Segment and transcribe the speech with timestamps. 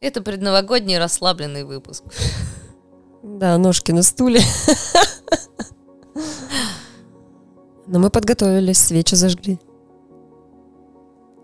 [0.00, 2.04] Это предновогодний расслабленный выпуск.
[3.22, 4.40] Да, ножки на стуле.
[7.86, 9.58] Но мы подготовились, свечи зажгли.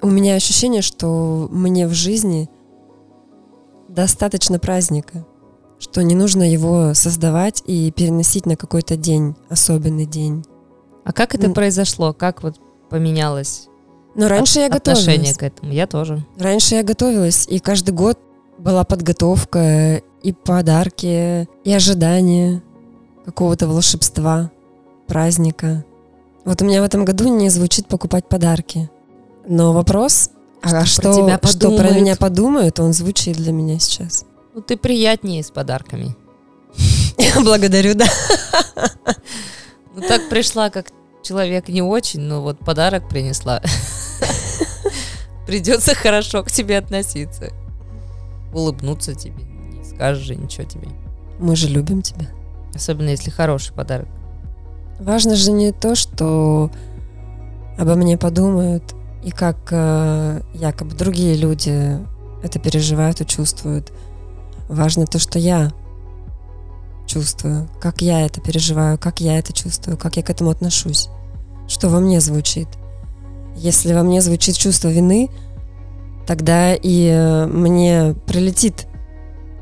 [0.02, 2.48] У меня ощущение, что мне в жизни
[3.88, 5.26] достаточно праздника,
[5.78, 10.44] что не нужно его создавать и переносить на какой-то день, особенный день.
[11.04, 12.12] А как это произошло?
[12.12, 13.68] Как вот поменялось
[14.14, 15.38] Но раньше я отношение готовилась.
[15.38, 15.72] к этому?
[15.72, 16.24] Я тоже.
[16.38, 18.18] Раньше я готовилась, и каждый год
[18.64, 22.62] была подготовка, и подарки, и ожидание
[23.26, 24.50] какого-то волшебства,
[25.06, 25.84] праздника.
[26.46, 28.90] Вот у меня в этом году не звучит покупать подарки.
[29.46, 30.30] Но вопрос,
[30.62, 34.24] а Что про что, тебя что про меня подумают, он звучит для меня сейчас.
[34.54, 36.16] Ну, ты приятнее с подарками.
[37.44, 38.06] Благодарю, да.
[39.94, 40.86] Ну, так пришла, как
[41.22, 43.60] человек не очень, но вот подарок принесла.
[45.46, 47.52] Придется хорошо к тебе относиться.
[48.54, 49.42] Улыбнуться тебе.
[49.44, 50.88] Не скажешь же ничего тебе.
[51.38, 52.28] Мы же любим тебя.
[52.74, 54.08] Особенно, если хороший подарок.
[55.00, 56.70] Важно же не то, что
[57.76, 61.98] обо мне подумают, и как э, якобы другие люди
[62.42, 63.92] это переживают и чувствуют.
[64.68, 65.72] Важно то, что я
[67.06, 71.08] чувствую, как я это переживаю, как я это чувствую, как я к этому отношусь,
[71.68, 72.68] что во мне звучит.
[73.56, 75.30] Если во мне звучит чувство вины,
[76.26, 78.86] тогда и э, мне прилетит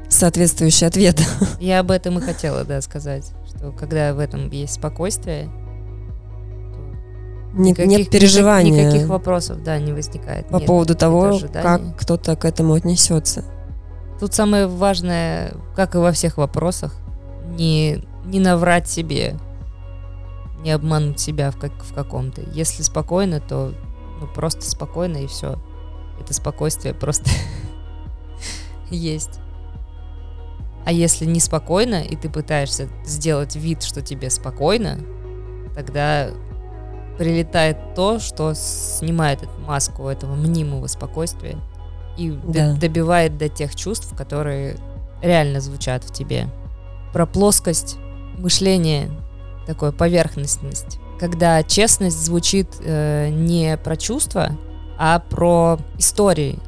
[0.08, 1.20] соответствующий ответ.
[1.60, 3.32] Я об этом и хотела, да, сказать.
[3.46, 5.50] Что когда в этом есть спокойствие,
[7.54, 10.48] Нет, никаких- нет переживания Никаких, вопросов, да, не возникает.
[10.48, 13.44] по Нет поводу того, как кто-то к этому отнесется.
[14.20, 16.94] Тут самое важное, как и во всех вопросах,
[17.58, 19.36] не, не наврать себе,
[20.62, 22.40] не обмануть себя в, как, в каком-то.
[22.52, 23.74] Если спокойно, то
[24.20, 25.58] ну, просто спокойно и все.
[26.20, 27.30] Это спокойствие просто
[28.90, 29.40] есть.
[30.84, 34.98] А если неспокойно, и ты пытаешься сделать вид, что тебе спокойно,
[35.74, 36.30] тогда
[37.18, 41.56] прилетает то, что снимает эту маску этого мнимого спокойствия
[42.18, 42.74] и Да.
[42.74, 44.76] добивает до тех чувств, которые
[45.22, 46.48] реально звучат в тебе.
[47.12, 47.96] Про плоскость
[48.36, 49.08] мышления,
[49.66, 50.98] такое поверхностность.
[51.20, 54.50] Когда честность звучит э, не про чувства,
[54.98, 56.58] а про истории.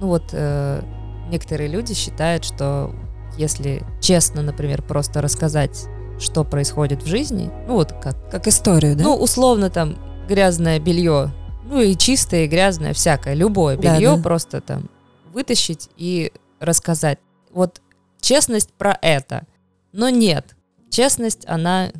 [0.00, 0.82] Ну вот э,
[1.30, 2.94] некоторые люди считают, что
[3.36, 5.86] если честно, например, просто рассказать,
[6.18, 9.04] что происходит в жизни, ну вот как Как историю, да?
[9.04, 9.96] ну, условно там
[10.28, 11.30] грязное белье,
[11.64, 14.22] ну и чистое, и грязное, всякое, любое Да, белье да.
[14.22, 14.88] просто там
[15.32, 17.18] вытащить и рассказать.
[17.52, 17.80] Вот
[18.20, 19.46] честность про это.
[19.92, 20.56] Но нет,
[20.90, 21.90] честность, она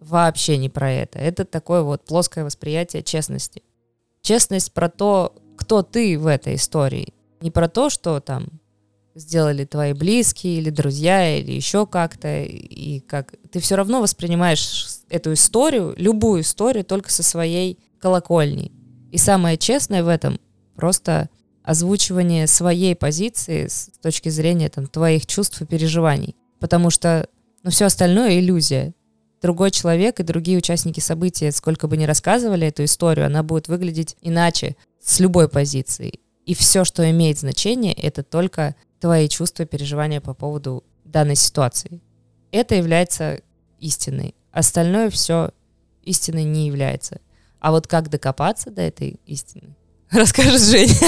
[0.00, 1.18] вообще не про это.
[1.18, 3.62] Это такое вот плоское восприятие честности.
[4.22, 7.14] Честность про то, кто ты в этой истории.
[7.40, 8.48] Не про то, что там
[9.14, 12.44] сделали твои близкие или друзья или еще как-то.
[12.44, 18.72] И как ты все равно воспринимаешь эту историю любую историю только со своей колокольни.
[19.10, 20.38] И самое честное в этом
[20.76, 21.28] просто
[21.62, 26.36] озвучивание своей позиции с точки зрения там твоих чувств и переживаний.
[26.60, 27.28] Потому что
[27.62, 28.94] ну все остальное иллюзия
[29.40, 34.16] другой человек и другие участники события сколько бы ни рассказывали эту историю она будет выглядеть
[34.20, 40.34] иначе с любой позиции и все что имеет значение это только твои чувства, переживания по
[40.34, 42.00] поводу данной ситуации.
[42.52, 43.40] Это является
[43.78, 44.34] истиной.
[44.52, 45.50] Остальное все
[46.02, 47.20] истиной не является.
[47.60, 49.74] А вот как докопаться до этой истины,
[50.10, 50.94] расскажет Женя.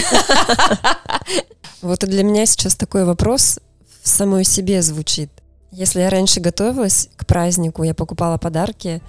[1.82, 3.58] Вот и для меня сейчас такой вопрос
[4.02, 5.30] в самой себе звучит.
[5.72, 9.02] Если я раньше готовилась к празднику, я покупала подарки,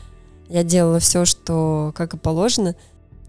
[0.48, 2.76] я делала все, что как и положено,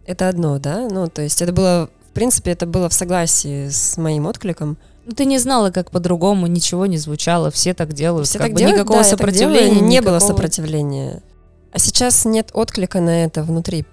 [0.06, 0.88] это одно, да?
[0.90, 4.76] Ну, то есть это было, в принципе, это было в согласии с моим откликом.
[5.06, 8.28] Ну, ты не знала, как по-другому, ничего не звучало, все так делают.
[8.28, 9.88] Все как так бы делают, никакого да, я так делаю, сопротивления.
[9.88, 11.22] не было сопротивления.
[11.72, 13.86] А сейчас нет отклика на это внутри.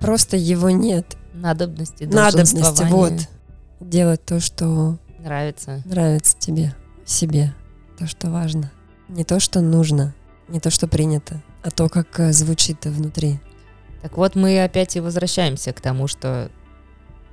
[0.00, 1.16] Просто его нет.
[1.32, 3.12] Надобности, Надобности, вот.
[3.80, 5.82] Делать то, что Нравится.
[5.84, 6.74] нравится тебе,
[7.06, 7.54] себе,
[7.98, 8.70] то, что важно.
[9.08, 10.14] Не то, что нужно,
[10.46, 13.40] не то, что принято, а то, как э, звучит внутри.
[14.02, 16.50] Так вот, мы опять и возвращаемся к тому, что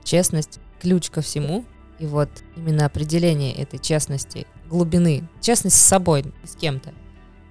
[0.04, 1.66] честность– ключ ко всему.
[2.00, 6.94] И вот именно определение этой честности, глубины, честность с собой, не с кем-то,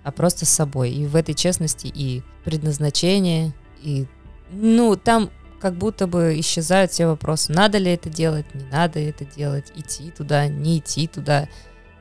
[0.03, 0.91] а просто с собой.
[0.91, 4.07] И в этой честности и предназначение, и,
[4.51, 5.31] ну, там
[5.61, 7.53] как будто бы исчезают все вопросы.
[7.53, 11.49] Надо ли это делать, не надо это делать, идти туда, не идти туда,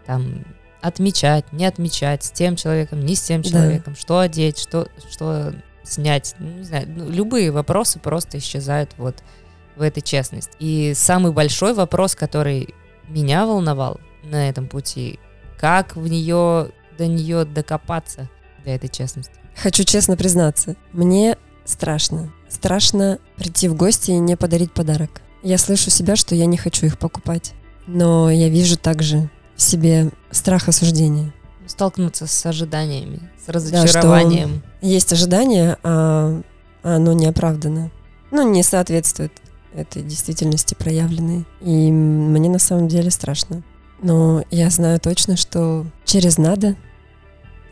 [0.05, 0.43] там,
[0.83, 3.49] отмечать, не отмечать, с тем человеком, не с тем Да.
[3.49, 5.53] человеком, что одеть, что, что
[5.83, 9.23] снять, ну, не знаю, ну, любые вопросы просто исчезают вот
[9.77, 10.51] в этой честности.
[10.59, 12.75] И самый большой вопрос, который
[13.07, 15.19] меня волновал на этом пути,
[15.57, 18.29] как в нее, до нее докопаться,
[18.65, 19.33] до этой честности.
[19.55, 22.31] Хочу честно признаться, мне страшно.
[22.49, 25.21] Страшно прийти в гости и не подарить подарок.
[25.43, 27.53] Я слышу себя, что я не хочу их покупать.
[27.87, 29.29] Но я вижу также
[29.63, 31.33] себе страх осуждения.
[31.65, 34.61] Столкнуться с ожиданиями, с разочарованием.
[34.81, 36.41] Да, есть ожидание, а
[36.83, 37.89] оно не оправдано.
[38.31, 39.31] Ну, не соответствует
[39.73, 41.45] этой действительности проявленной.
[41.61, 43.63] И мне на самом деле страшно.
[44.01, 46.75] Но я знаю точно, что через надо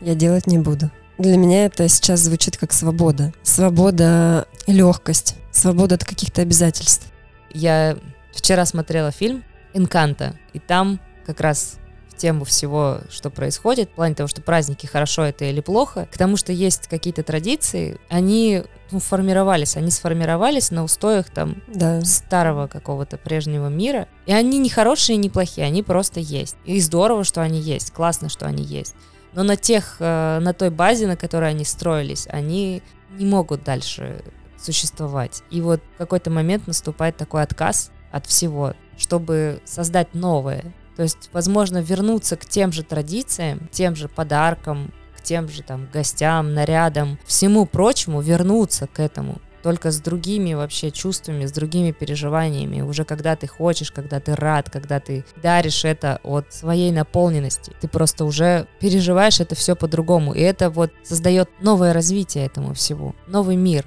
[0.00, 0.90] я делать не буду.
[1.18, 3.32] Для меня это сейчас звучит как свобода.
[3.42, 5.36] Свобода и легкость.
[5.50, 7.06] Свобода от каких-то обязательств.
[7.52, 7.98] Я
[8.32, 9.44] вчера смотрела фильм
[9.74, 11.74] «Инканта», и там как раз
[12.22, 16.36] тему всего, что происходит, в плане того, что праздники хорошо это или плохо, к тому,
[16.36, 22.00] что есть какие-то традиции, они ну, формировались, они сформировались на устоях там да.
[22.02, 26.54] старого какого-то прежнего мира, и они не хорошие, не плохие, они просто есть.
[26.64, 28.94] И здорово, что они есть, классно, что они есть.
[29.32, 32.82] Но на тех, э, на той базе, на которой они строились, они
[33.18, 34.22] не могут дальше
[34.56, 35.42] существовать.
[35.50, 40.72] И вот в какой-то момент наступает такой отказ от всего, чтобы создать новое.
[40.96, 45.88] То есть, возможно, вернуться к тем же традициям, тем же подаркам, к тем же там
[45.92, 49.40] гостям, нарядам, всему прочему вернуться к этому.
[49.62, 54.68] Только с другими вообще чувствами, с другими переживаниями, уже когда ты хочешь, когда ты рад,
[54.68, 60.40] когда ты даришь это от своей наполненности, ты просто уже переживаешь это все по-другому, и
[60.40, 63.86] это вот создает новое развитие этому всему, новый мир.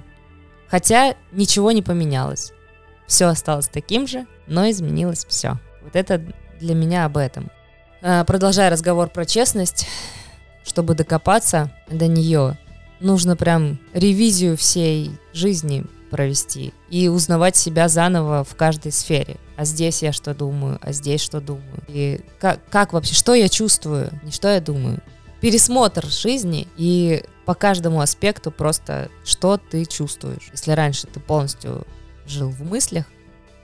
[0.68, 2.52] Хотя ничего не поменялось,
[3.06, 5.58] все осталось таким же, но изменилось все.
[5.82, 6.22] Вот это
[6.60, 7.50] для меня об этом.
[8.02, 9.86] А, продолжая разговор про честность,
[10.64, 12.58] чтобы докопаться до нее,
[13.00, 19.36] нужно прям ревизию всей жизни провести и узнавать себя заново в каждой сфере.
[19.56, 21.82] А здесь я что думаю, а здесь что думаю.
[21.88, 25.00] И как, как вообще, что я чувствую, не что я думаю.
[25.40, 30.48] Пересмотр жизни и по каждому аспекту просто, что ты чувствуешь.
[30.52, 31.86] Если раньше ты полностью
[32.26, 33.06] жил в мыслях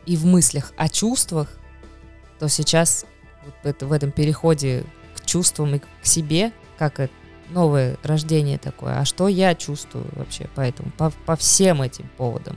[0.07, 1.49] и в мыслях о чувствах,
[2.43, 3.07] то сейчас
[3.45, 4.85] вот это, в этом переходе
[5.15, 7.13] к чувствам и к себе, как это
[7.51, 12.57] новое рождение такое, а что я чувствую вообще по этому, по, по всем этим поводам.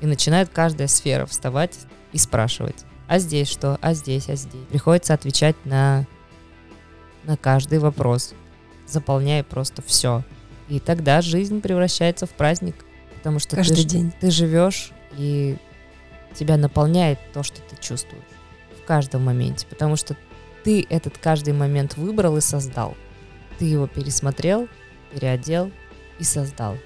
[0.00, 1.78] И начинает каждая сфера вставать
[2.12, 4.66] и спрашивать, а здесь что, а здесь, а здесь.
[4.68, 6.08] Приходится отвечать на,
[7.22, 8.34] на каждый вопрос,
[8.88, 10.24] заполняя просто все.
[10.68, 12.84] И тогда жизнь превращается в праздник,
[13.14, 15.56] потому что каждый ты, день ты живешь и
[16.34, 18.24] тебя наполняет то, что ты чувствуешь
[18.90, 20.16] каждом моменте, потому что
[20.64, 22.96] ты этот каждый момент выбрал и создал.
[23.60, 24.66] Ты его пересмотрел,
[25.12, 25.70] переодел
[26.18, 26.76] и создал.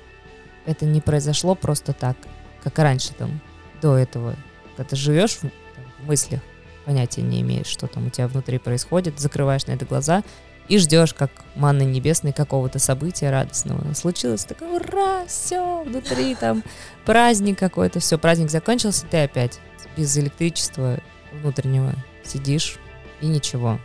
[0.66, 2.18] Это не произошло просто так,
[2.62, 3.40] как раньше там,
[3.80, 4.36] до этого.
[4.76, 5.50] Когда ты живешь в, там,
[5.98, 6.42] в мыслях,
[6.84, 10.22] понятия не имеешь, что там у тебя внутри происходит, закрываешь на это глаза
[10.68, 13.94] и ждешь, как манны небесной, какого-то события радостного.
[13.94, 16.64] Случилось такое, ура, все, внутри там
[17.06, 19.58] праздник какой-то, все, праздник закончился, ты опять
[19.96, 20.98] без электричества
[21.40, 21.94] внутреннего
[22.25, 22.76] сидишь
[23.20, 23.78] и ничего.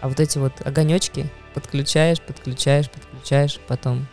[0.00, 4.06] А вот эти вот огонечки, подключаешь, подключаешь, подключаешь, потом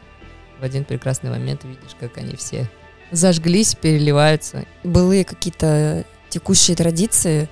[0.60, 2.70] в один прекрасный момент видишь, как они все
[3.12, 4.66] зажглись, переливаются.
[4.84, 7.50] Былые какие-то текущие традиции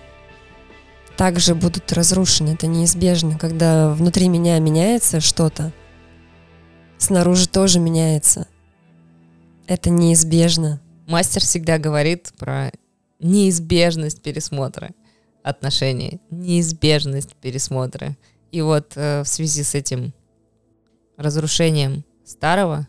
[1.17, 3.37] также будут разрушены, это неизбежно.
[3.37, 5.73] Когда внутри меня меняется что-то,
[6.97, 8.47] снаружи тоже меняется.
[9.67, 10.79] Это неизбежно.
[11.07, 12.71] Мастер всегда говорит про
[13.19, 14.91] неизбежность пересмотра
[15.43, 18.17] отношений, неизбежность пересмотра.
[18.51, 20.13] И вот э, в связи с этим
[21.17, 22.87] разрушением старого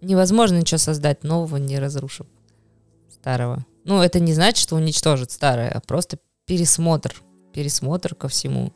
[0.00, 2.26] невозможно ничего создать нового, не разрушив
[3.10, 3.64] старого.
[3.84, 7.14] Ну, это не значит, что уничтожит старое, а просто пересмотр.
[7.52, 8.72] Пересмотр ко всему.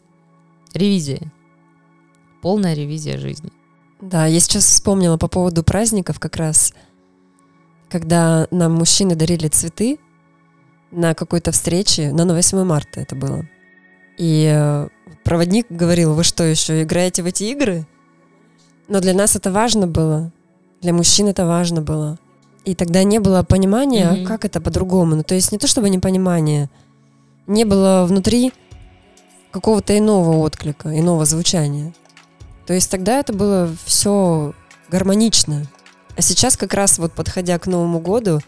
[0.74, 1.32] Ревизия.
[2.42, 3.50] Полная ревизия жизни.
[4.00, 6.74] Да, я сейчас вспомнила по поводу праздников как раз,
[7.88, 9.98] когда нам мужчины дарили цветы
[10.90, 13.46] на какой-то встрече, на 8 марта это было.
[14.18, 14.88] И э,
[15.24, 17.86] проводник говорил, вы что, еще играете в эти игры?
[18.88, 20.32] Но для нас это важно было.
[20.80, 22.18] Для мужчин это важно было.
[22.64, 24.26] И тогда не было понимания, mm-hmm.
[24.26, 25.16] как это по-другому.
[25.16, 26.70] Ну, то есть не то чтобы непонимание,
[27.46, 28.52] не было внутри
[29.50, 31.94] какого-то иного отклика, иного звучания.
[32.66, 34.52] То есть тогда это было все
[34.88, 35.64] гармонично.
[36.16, 38.40] А сейчас как раз вот подходя к Новому году,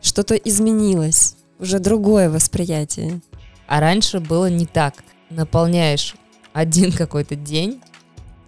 [0.00, 3.20] что-то изменилось, уже другое восприятие.
[3.66, 4.94] А раньше было не так.
[5.30, 6.14] Наполняешь
[6.52, 7.82] один какой-то день,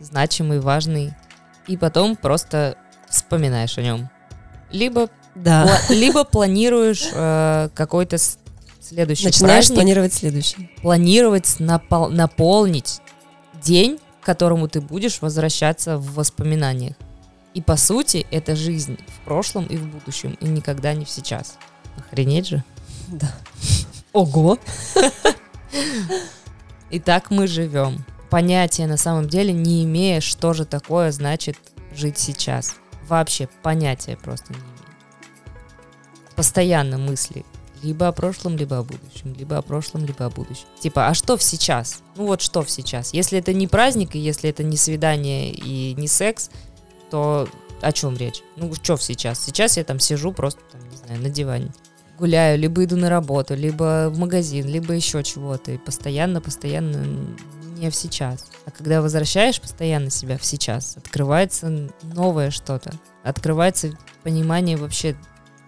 [0.00, 1.12] значимый, важный,
[1.66, 2.76] и потом просто
[3.10, 4.08] вспоминаешь о нем.
[4.70, 5.64] Либо, да.
[5.66, 8.16] пла- либо планируешь э, какой-то
[8.80, 10.70] следующий Начинаешь праздник, планировать следующий.
[10.82, 13.00] планировать напол- наполнить
[13.62, 16.94] день, к которому ты будешь возвращаться в воспоминаниях.
[17.54, 21.58] И по сути, это жизнь в прошлом и в будущем, и никогда не в сейчас.
[21.96, 22.62] Охренеть же.
[23.08, 23.34] Да.
[24.12, 24.58] Ого!
[26.90, 28.04] И так мы живем.
[28.30, 31.56] Понятия на самом деле не имея, что же такое значит
[31.94, 32.76] жить сейчас.
[33.06, 34.72] Вообще понятия просто не имея.
[36.36, 37.44] Постоянно мысли.
[37.82, 39.34] Либо о прошлом, либо о будущем.
[39.34, 40.66] Либо о прошлом, либо о будущем.
[40.80, 42.02] Типа, а что в сейчас?
[42.16, 43.14] Ну вот что в сейчас?
[43.14, 46.50] Если это не праздник, и если это не свидание и не секс,
[47.10, 47.48] то
[47.80, 48.42] о чем речь?
[48.56, 49.42] Ну что в сейчас?
[49.42, 51.72] Сейчас я там сижу просто, там, не знаю, на диване
[52.18, 55.72] гуляю, либо иду на работу, либо в магазин, либо еще чего-то.
[55.72, 57.04] И постоянно, постоянно
[57.76, 58.46] не в сейчас.
[58.66, 62.92] А когда возвращаешь постоянно себя в сейчас, открывается новое что-то.
[63.22, 65.16] Открывается понимание вообще,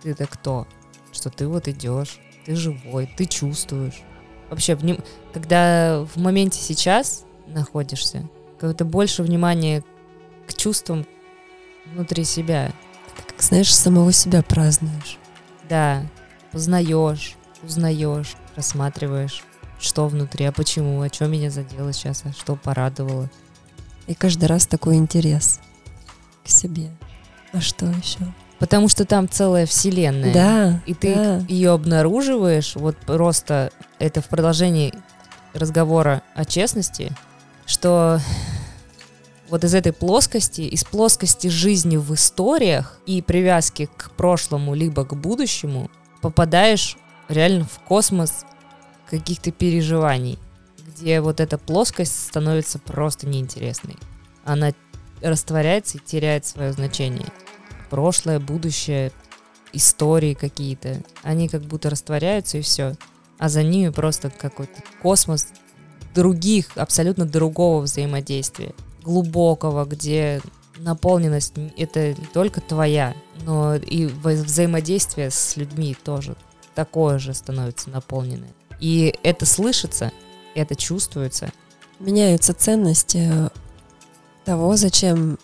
[0.02, 0.66] ты это кто?
[1.12, 4.02] Что ты вот идешь, ты живой, ты чувствуешь.
[4.48, 8.28] Вообще, вним- когда в моменте сейчас находишься,
[8.58, 9.84] когда больше внимания
[10.46, 11.06] к чувствам
[11.86, 12.72] внутри себя.
[13.16, 15.18] Как, знаешь, самого себя празднуешь.
[15.68, 16.02] Да,
[16.52, 19.44] познаешь, узнаешь, рассматриваешь,
[19.78, 23.28] что внутри, а почему, а что меня задело сейчас, а что порадовало.
[24.06, 25.60] И каждый раз такой интерес
[26.44, 26.90] к себе.
[27.52, 28.18] А что еще?
[28.58, 30.34] Потому что там целая вселенная.
[30.34, 30.82] Да.
[30.86, 31.38] И ты да.
[31.48, 34.92] ее обнаруживаешь, вот просто это в продолжении
[35.54, 37.12] разговора о честности,
[37.66, 38.20] что
[39.48, 45.14] вот из этой плоскости, из плоскости жизни в историях и привязки к прошлому либо к
[45.14, 45.90] будущему,
[46.20, 46.96] попадаешь
[47.28, 48.44] реально в космос
[49.08, 50.38] каких-то переживаний,
[50.86, 53.96] где вот эта плоскость становится просто неинтересной.
[54.44, 54.72] Она
[55.20, 57.28] растворяется и теряет свое значение.
[57.90, 59.12] Прошлое, будущее,
[59.72, 62.94] истории какие-то, они как будто растворяются и все.
[63.38, 65.48] А за ними просто какой-то космос
[66.14, 68.74] других, абсолютно другого взаимодействия.
[69.02, 70.40] Глубокого, где
[70.80, 76.36] наполненность это не только твоя, но и взаимодействие с людьми тоже
[76.74, 78.52] такое же становится наполненное.
[78.80, 80.12] И это слышится,
[80.54, 81.52] это чувствуется.
[81.98, 83.30] Меняются ценности
[84.44, 85.38] того, зачем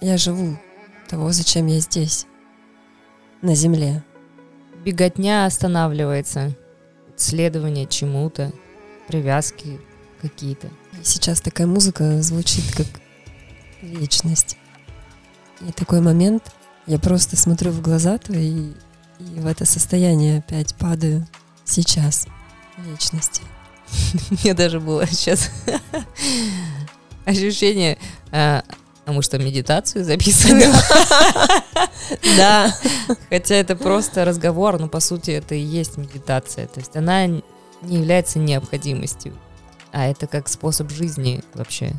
[0.00, 0.58] я живу,
[1.08, 2.26] того, зачем я здесь,
[3.40, 4.02] на земле.
[4.84, 6.56] Беготня останавливается,
[7.16, 8.52] следование чему-то,
[9.06, 9.80] привязки
[10.20, 10.68] какие-то.
[11.04, 12.86] Сейчас такая музыка звучит как
[13.80, 14.56] вечность.
[15.66, 16.52] И такой момент,
[16.86, 18.72] я просто смотрю в глаза твои
[19.18, 21.26] и в это состояние опять падаю
[21.64, 22.26] сейчас,
[22.78, 23.42] вечности.
[24.30, 25.50] Мне даже было сейчас
[27.24, 27.98] ощущение,
[28.30, 28.64] а,
[29.04, 30.72] а мы что, медитацию записываем?
[32.36, 32.74] Да.
[33.30, 36.66] Хотя это просто разговор, но по сути это и есть медитация.
[36.66, 37.42] То есть она не
[37.82, 39.32] является необходимостью,
[39.92, 41.92] а это как способ жизни вообще.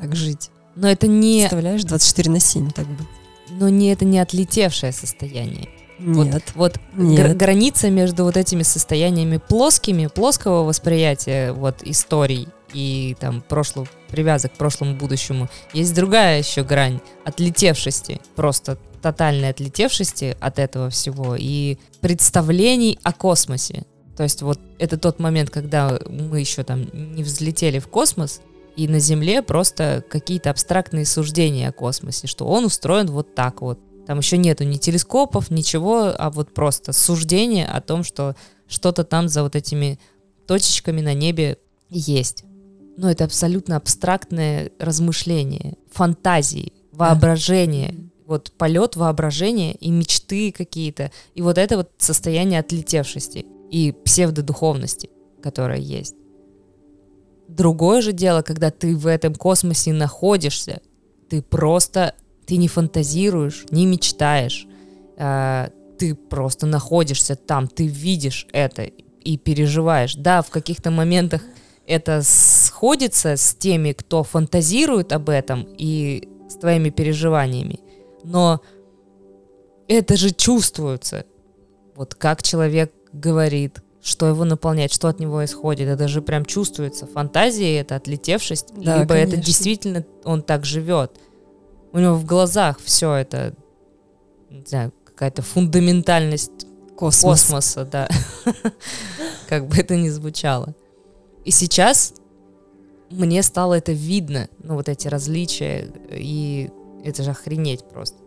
[0.00, 0.50] Так жить.
[0.76, 1.40] Но это не...
[1.40, 3.06] Представляешь, 24 на 7 так быть.
[3.50, 5.68] Но не это не отлетевшее состояние.
[5.98, 6.52] Нет.
[6.54, 7.20] Вот, вот Нет.
[7.20, 14.52] гра- граница между вот этими состояниями плоскими, плоского восприятия вот историй и там прошлого, привязок
[14.52, 21.78] к прошлому будущему, есть другая еще грань отлетевшести, просто тотальной отлетевшести от этого всего и
[22.00, 23.84] представлений о космосе.
[24.16, 28.40] То есть вот это тот момент, когда мы еще там не взлетели в космос,
[28.76, 33.80] и на Земле просто какие-то абстрактные суждения о космосе, что он устроен вот так вот.
[34.06, 38.36] Там еще нету ни телескопов, ничего, а вот просто суждение о том, что
[38.68, 39.98] что-то там за вот этими
[40.46, 42.44] точечками на небе есть.
[42.96, 47.94] Но это абсолютно абстрактное размышление, фантазии, воображение.
[48.26, 51.10] Вот полет воображения и мечты какие-то.
[51.34, 55.10] И вот это вот состояние отлетевшести и псевдодуховности,
[55.42, 56.16] которая есть.
[57.48, 60.80] Другое же дело, когда ты в этом космосе находишься,
[61.28, 62.14] ты просто,
[62.46, 64.66] ты не фантазируешь, не мечтаешь,
[65.16, 70.14] а, ты просто находишься там, ты видишь это и переживаешь.
[70.14, 71.42] Да, в каких-то моментах
[71.86, 77.80] это сходится с теми, кто фантазирует об этом и с твоими переживаниями,
[78.24, 78.60] но
[79.88, 81.24] это же чувствуется.
[81.94, 85.88] Вот как человек говорит, что его наполняет, что от него исходит.
[85.88, 87.06] Это же прям чувствуется.
[87.08, 89.42] Фантазия это отлетевшесть, Да, либо это конечно.
[89.44, 91.18] действительно он так живет.
[91.92, 93.54] У него в глазах все это,
[94.48, 97.42] не знаю, какая-то фундаментальность Космос.
[97.42, 98.08] космоса, да.
[99.48, 100.76] Как бы это ни звучало.
[101.44, 102.14] И сейчас
[103.10, 106.70] мне стало это видно, ну вот эти различия, и
[107.02, 108.18] это же охренеть просто.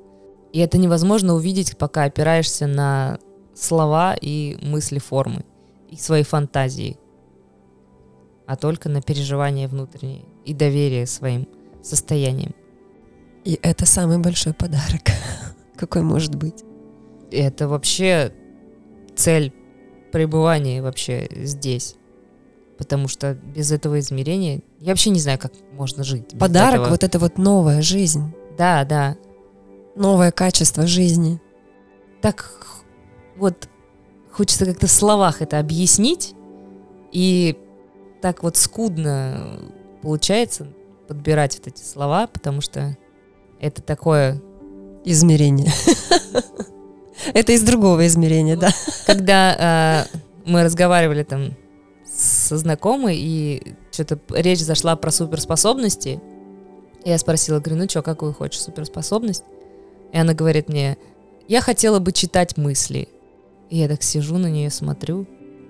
[0.52, 3.18] И это невозможно увидеть, пока опираешься на
[3.56, 5.46] слова и мысли формы.
[5.90, 6.98] И свои фантазии,
[8.48, 11.48] а только на переживания внутренние и доверие своим
[11.84, 12.54] состояниям.
[13.46, 15.02] И это самый большой подарок,
[15.76, 16.64] какой может быть.
[17.32, 18.34] Это вообще
[19.16, 19.54] цель
[20.12, 21.96] пребывания вообще здесь.
[22.78, 26.38] Потому что без этого измерения я вообще не знаю, как можно жить.
[26.40, 26.90] Подарок, этого.
[26.90, 29.18] вот это вот новая жизнь, Да, да.
[29.96, 31.42] новое качество жизни.
[32.22, 32.52] Так
[33.36, 33.70] вот
[34.40, 36.34] хочется как-то в словах это объяснить,
[37.12, 37.58] и
[38.22, 39.60] так вот скудно
[40.02, 40.68] получается
[41.10, 42.98] подбирать вот эти слова, потому что
[43.60, 44.42] это такое,
[45.04, 45.72] Измерение.
[47.34, 48.70] Это из другого измерения, да.
[49.06, 51.58] когда э, мы разговаривали там
[52.06, 56.22] со знакомой, и что-то речь зашла про суперспособности,
[57.04, 59.44] я спросила, говорю, ну что, какую хочешь суперспособность?
[60.14, 60.98] И она говорит мне,
[61.50, 63.10] я хотела бы читать мысли.
[63.70, 65.28] И я так сижу на нее, смотрю,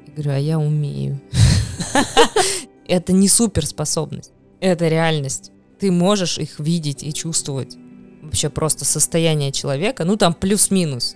[0.08, 1.20] и говорю, а я умею.
[2.88, 5.51] Это не суперспособность, это реальность.
[5.79, 7.77] Ты можешь их видеть и чувствовать.
[8.24, 11.15] Вообще просто состояние человека, ну там плюс-минус.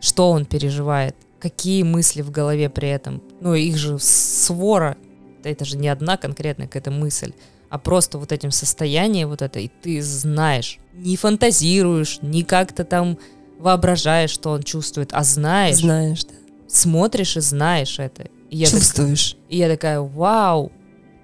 [0.00, 3.22] Что он переживает, какие мысли в голове при этом.
[3.40, 4.96] Ну их же свора,
[5.44, 7.34] это же не одна конкретная какая-то мысль,
[7.68, 13.18] а просто вот этим состоянием вот это, и ты знаешь, не фантазируешь, не как-то там
[13.62, 16.34] воображаешь, что он чувствует, а знаешь, Знаешь, да.
[16.68, 18.24] смотришь и знаешь это.
[18.50, 19.36] И я, так- Чувствуешь.
[19.48, 20.72] и я такая, вау,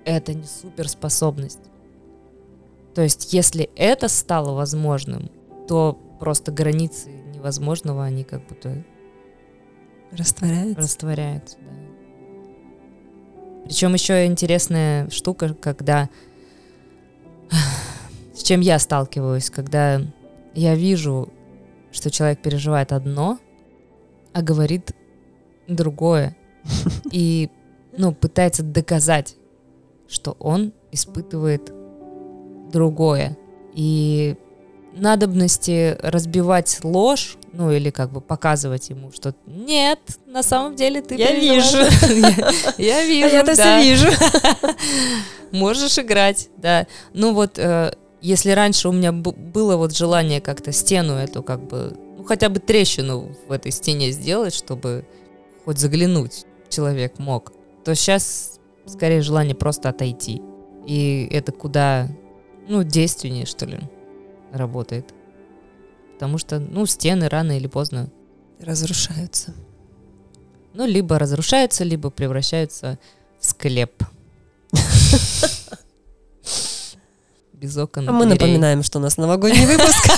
[0.05, 1.59] это не суперспособность.
[2.95, 5.31] То есть, если это стало возможным,
[5.69, 8.83] то просто границы невозможного, они как будто
[10.13, 10.81] Растворяется.
[10.81, 11.57] растворяются.
[11.61, 11.71] Да.
[13.67, 16.09] Причем еще интересная штука, когда
[18.35, 20.01] с чем я сталкиваюсь, когда
[20.55, 21.29] я вижу,
[21.93, 23.39] что человек переживает одно,
[24.33, 24.93] а говорит
[25.67, 26.37] другое.
[27.13, 27.51] И
[27.97, 29.37] ну, пытается доказать,
[30.09, 31.73] что он испытывает
[32.71, 33.37] другое.
[33.75, 34.37] И
[34.93, 41.15] надобности разбивать ложь, ну или как бы показывать ему, что нет, на самом деле ты
[41.15, 42.75] Я переживаешь».
[42.79, 44.09] Я я вижу, Я это все вижу.
[45.51, 46.87] Можешь играть, да.
[47.15, 51.97] Ну вот, э, если раньше у меня было вот желание как-то стену эту как бы,
[52.17, 55.07] ну хотя бы трещину в этой стене сделать, чтобы
[55.65, 57.53] хоть заглянуть человек мог,
[57.85, 60.43] то сейчас скорее желание просто отойти.
[60.87, 62.09] И это куда,
[62.67, 63.79] ну, действеннее, что ли,
[64.53, 65.13] работает.
[66.15, 68.11] Потому что, ну, стены рано или поздно,
[68.61, 69.55] Разрушаются.
[70.75, 72.99] ну, либо разрушаются, либо превращаются
[73.39, 74.03] в склеп.
[77.61, 78.09] Без окон.
[78.09, 78.39] А мы дверей.
[78.39, 80.09] напоминаем, что у нас новогодний выпуск.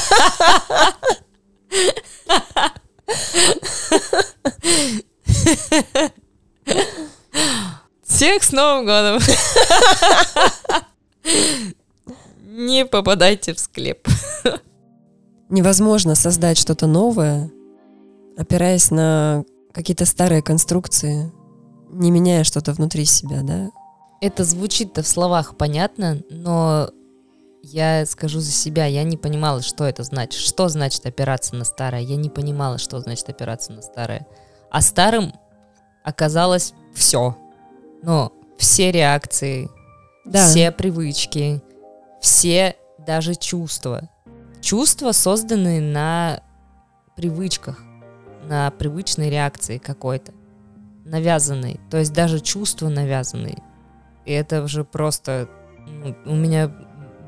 [8.04, 9.22] Всех с Новым годом!
[12.42, 14.06] Не попадайте в склеп.
[15.48, 17.50] Невозможно создать что-то новое,
[18.36, 21.32] опираясь на какие-то старые конструкции,
[21.90, 23.70] не меняя что-то внутри себя, да?
[24.20, 26.90] Это звучит-то в словах понятно, но
[27.62, 30.40] я скажу за себя, я не понимала, что это значит.
[30.40, 32.00] Что значит опираться на старое?
[32.00, 34.26] Я не понимала, что значит опираться на старое.
[34.70, 35.32] А старым
[36.04, 37.36] оказалось все.
[38.02, 39.70] Ну, все реакции,
[40.24, 40.46] Да.
[40.46, 41.62] все привычки,
[42.20, 44.08] все даже чувства.
[44.60, 46.42] Чувства созданы на
[47.16, 47.82] привычках,
[48.44, 50.32] на привычной реакции какой-то,
[51.04, 51.80] навязанной.
[51.90, 53.62] То есть даже чувства навязанные.
[54.24, 55.48] И это уже просто...
[55.86, 56.70] ну, у меня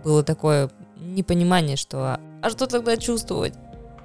[0.03, 3.55] было такое непонимание, что а, а что тогда чувствовать?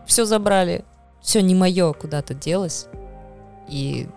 [0.05, 0.85] Все забрали,
[1.21, 2.87] все не мое куда-то делось.
[3.67, 4.07] И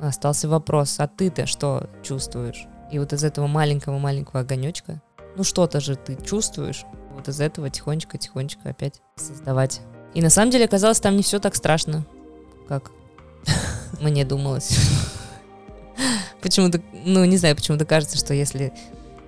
[0.00, 2.66] остался вопрос, а ты-то что чувствуешь?
[2.90, 5.00] И вот из этого маленького-маленького огонечка,
[5.36, 9.80] ну что-то же ты чувствуешь, вот из этого тихонечко-тихонечко опять создавать.
[10.14, 12.04] И на самом деле оказалось, там не все так страшно,
[12.68, 12.90] как
[14.00, 14.76] мне думалось.
[16.42, 18.72] Почему-то, ну не знаю, почему-то кажется, что если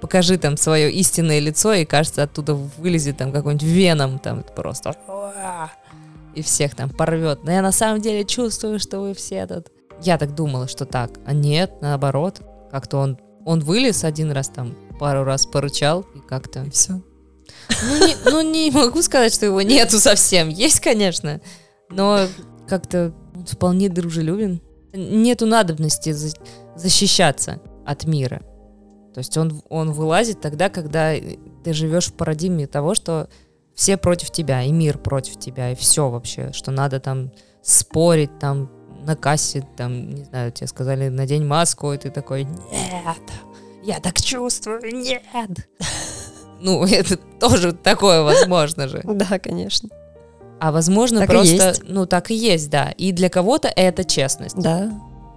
[0.04, 4.94] покажи там свое истинное лицо, и кажется, оттуда вылезет там какой-нибудь веном, там просто
[6.34, 7.38] и всех там порвет.
[7.42, 9.68] Но я на самом деле чувствую, что вы все тут.
[10.02, 11.12] Я так думала, что так.
[11.24, 12.42] А нет, наоборот.
[12.70, 16.70] Как-то он, он вылез один раз там, пару раз порычал, и как-то...
[16.70, 17.00] Все.
[17.70, 20.50] Ну не, ну, не могу сказать, что его нету совсем.
[20.50, 21.40] Есть, конечно.
[21.88, 22.26] Но
[22.68, 24.60] как-то он вполне дружелюбен.
[24.92, 26.36] Нету надобности за-
[26.76, 28.42] защищаться от мира.
[29.14, 33.28] То есть он, он вылазит тогда, когда ты живешь в парадигме того, что
[33.74, 37.30] все против тебя, и мир против тебя, и все вообще, что надо там
[37.62, 38.70] спорить, там
[39.04, 43.16] на кассе, там, не знаю, тебе сказали, надень маску, и ты такой, нет,
[43.84, 45.22] я так чувствую, нет.
[46.60, 49.00] Ну, это тоже такое возможно же.
[49.04, 49.88] Да, конечно.
[50.60, 52.90] А возможно Так просто, ну так и есть, да.
[52.92, 54.56] И для кого-то это честность.
[54.56, 54.90] Да.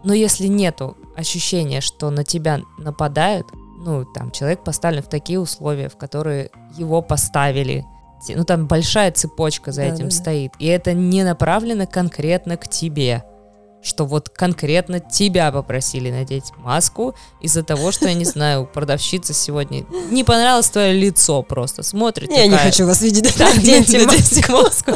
[0.04, 3.48] Но если нету ощущения, что на тебя нападают,
[3.88, 7.86] ну там человек поставлен в такие условия, в которые его поставили,
[8.28, 12.68] ну там большая цепочка за Да, этим да, стоит, и это не направлено конкретно к
[12.68, 13.24] тебе,
[13.82, 19.86] что вот конкретно тебя попросили надеть маску из-за того, что, я не знаю, продавщица сегодня
[20.12, 23.34] не понравилось твое лицо просто, смотрит Я не хочу вас видеть.
[23.36, 24.06] «Так, Наденьте
[24.50, 24.92] маску.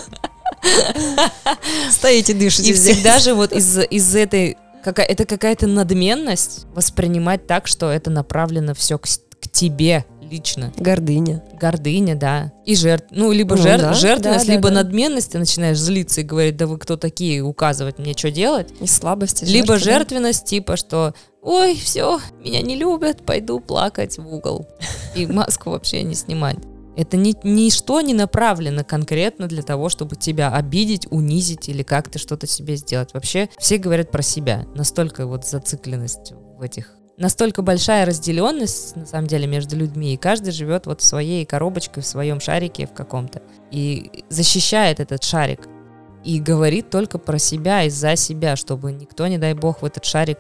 [1.91, 7.67] Стоите, дышите И всегда же вот из, из этой какая, это какая-то надменность воспринимать так,
[7.67, 10.72] что это направлено все к, к тебе лично.
[10.78, 11.44] Гордыня.
[11.60, 12.54] Гордыня, да.
[12.65, 14.76] И жертв, ну, либо Ну жер- да, жертвенность, да, либо да.
[14.76, 18.70] надменность, ты начинаешь злиться и говорить, да вы кто такие, указывать мне, что делать.
[18.80, 19.44] И слабости.
[19.44, 19.91] либо жертвы, да.
[19.91, 24.67] жертвенность, типа, что ой, все, меня не любят, пойду плакать в угол.
[25.15, 26.58] И маску вообще не снимать.
[27.02, 32.46] Это ни, ничто не направлено конкретно для того, чтобы тебя обидеть, унизить или как-то что-то
[32.46, 33.16] себе сделать.
[33.16, 34.68] Вообще все говорят про себя.
[34.76, 36.94] Настолько вот зацикленность в этих...
[37.18, 42.02] Настолько большая разделенность, на самом деле, между людьми, и каждый живет вот в своей коробочке,
[42.02, 43.42] в своем шарике в каком-то.
[43.72, 45.62] И защищает этот шарик.
[46.24, 50.06] И говорит только про себя и за себя, чтобы никто, не дай бог, в этот
[50.06, 50.38] шарик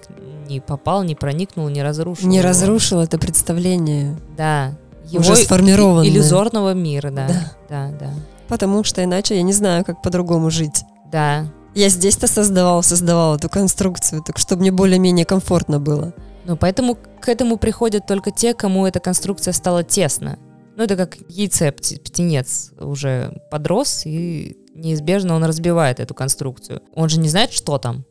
[0.47, 2.29] не попал, не проникнул, не разрушил.
[2.29, 2.47] Не его.
[2.47, 4.77] разрушил это представление Да.
[5.19, 6.07] Уже сформированное.
[6.07, 7.27] иллюзорного мира, да.
[7.27, 7.51] Да.
[7.69, 8.13] Да, да.
[8.47, 10.83] Потому что иначе я не знаю, как по-другому жить.
[11.11, 11.45] Да.
[11.73, 16.13] Я здесь-то создавал, создавал эту конструкцию, так чтобы мне более-менее комфортно было.
[16.45, 20.37] Ну, поэтому к этому приходят только те, кому эта конструкция стала тесно.
[20.75, 26.81] Ну, это как яйце, птенец уже подрос, и неизбежно он разбивает эту конструкцию.
[26.95, 28.05] Он же не знает, что там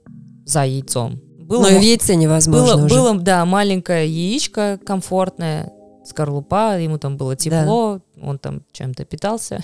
[0.47, 1.21] за яйцом.
[1.41, 2.95] Было, Но в яйце невозможно было, уже.
[2.95, 5.73] было, да, маленькое яичко комфортное,
[6.11, 9.61] скорлупа, ему там было тепло, он там чем-то питался,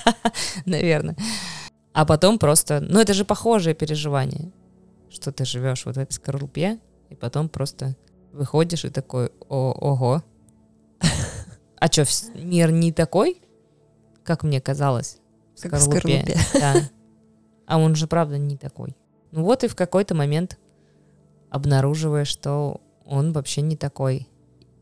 [0.66, 1.16] наверное.
[1.92, 4.52] А потом просто, ну это же похожее переживание,
[5.10, 6.78] что ты живешь вот в этой скорлупе,
[7.10, 7.96] и потом просто
[8.32, 10.22] выходишь и такой, О, ого.
[11.78, 13.40] А что, мир не такой,
[14.22, 15.18] как мне казалось?
[15.56, 16.36] в Как в скорлупе.
[16.54, 16.74] Да.
[17.66, 18.96] А он же, правда, не такой.
[19.30, 20.58] Ну вот и в какой-то момент
[21.50, 24.28] обнаруживаешь, что он вообще не такой.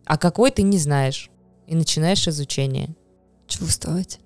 [0.08, 1.30] А какой ты не знаешь.
[1.66, 2.96] И начинаешь изучение.
[3.46, 4.20] чувствовать.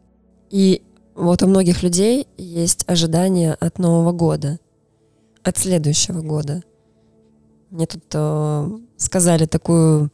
[0.51, 0.83] И
[1.15, 4.59] вот у многих людей есть ожидания от Нового года,
[5.43, 6.63] от следующего года.
[7.71, 10.11] Мне тут э, сказали такую,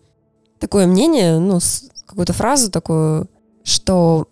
[0.59, 1.59] такое мнение, ну,
[2.07, 3.29] какую-то фразу такую,
[3.65, 4.29] что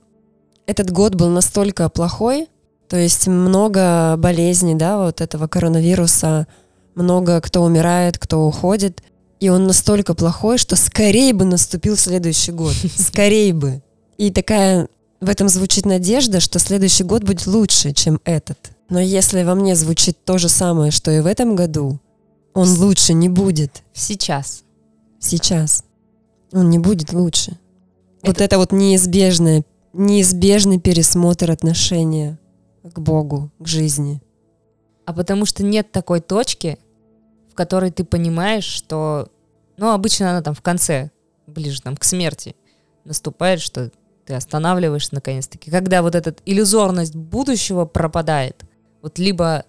[0.67, 2.49] этот год был настолько плохой,
[2.89, 6.47] то есть много болезней, да, вот этого коронавируса,
[6.95, 9.03] много кто умирает, кто уходит,
[9.41, 13.83] и он настолько плохой, что скорее бы наступил следующий год, скорее бы.
[14.19, 14.89] И такая
[15.21, 18.71] в этом звучит надежда, что следующий год будет лучше, чем этот.
[18.89, 21.99] Но если во мне звучит то же самое, что и в этом году,
[22.55, 24.63] он лучше не будет Сейчас.
[25.21, 25.85] сейчас.
[26.53, 27.59] Он не будет лучше.
[28.23, 32.39] Вот Это- это вот неизбежное, неизбежный пересмотр отношения
[32.83, 34.23] к Богу, к жизни.
[35.05, 36.79] А потому что нет такой точки,
[37.57, 39.29] которой ты понимаешь, что...
[39.77, 41.11] Ну, обычно она там в конце,
[41.47, 42.55] ближе там к смерти,
[43.05, 43.91] наступает, что
[44.25, 45.71] ты останавливаешься наконец-таки.
[45.71, 48.63] Когда вот эта иллюзорность будущего пропадает,
[49.03, 49.65] вот либо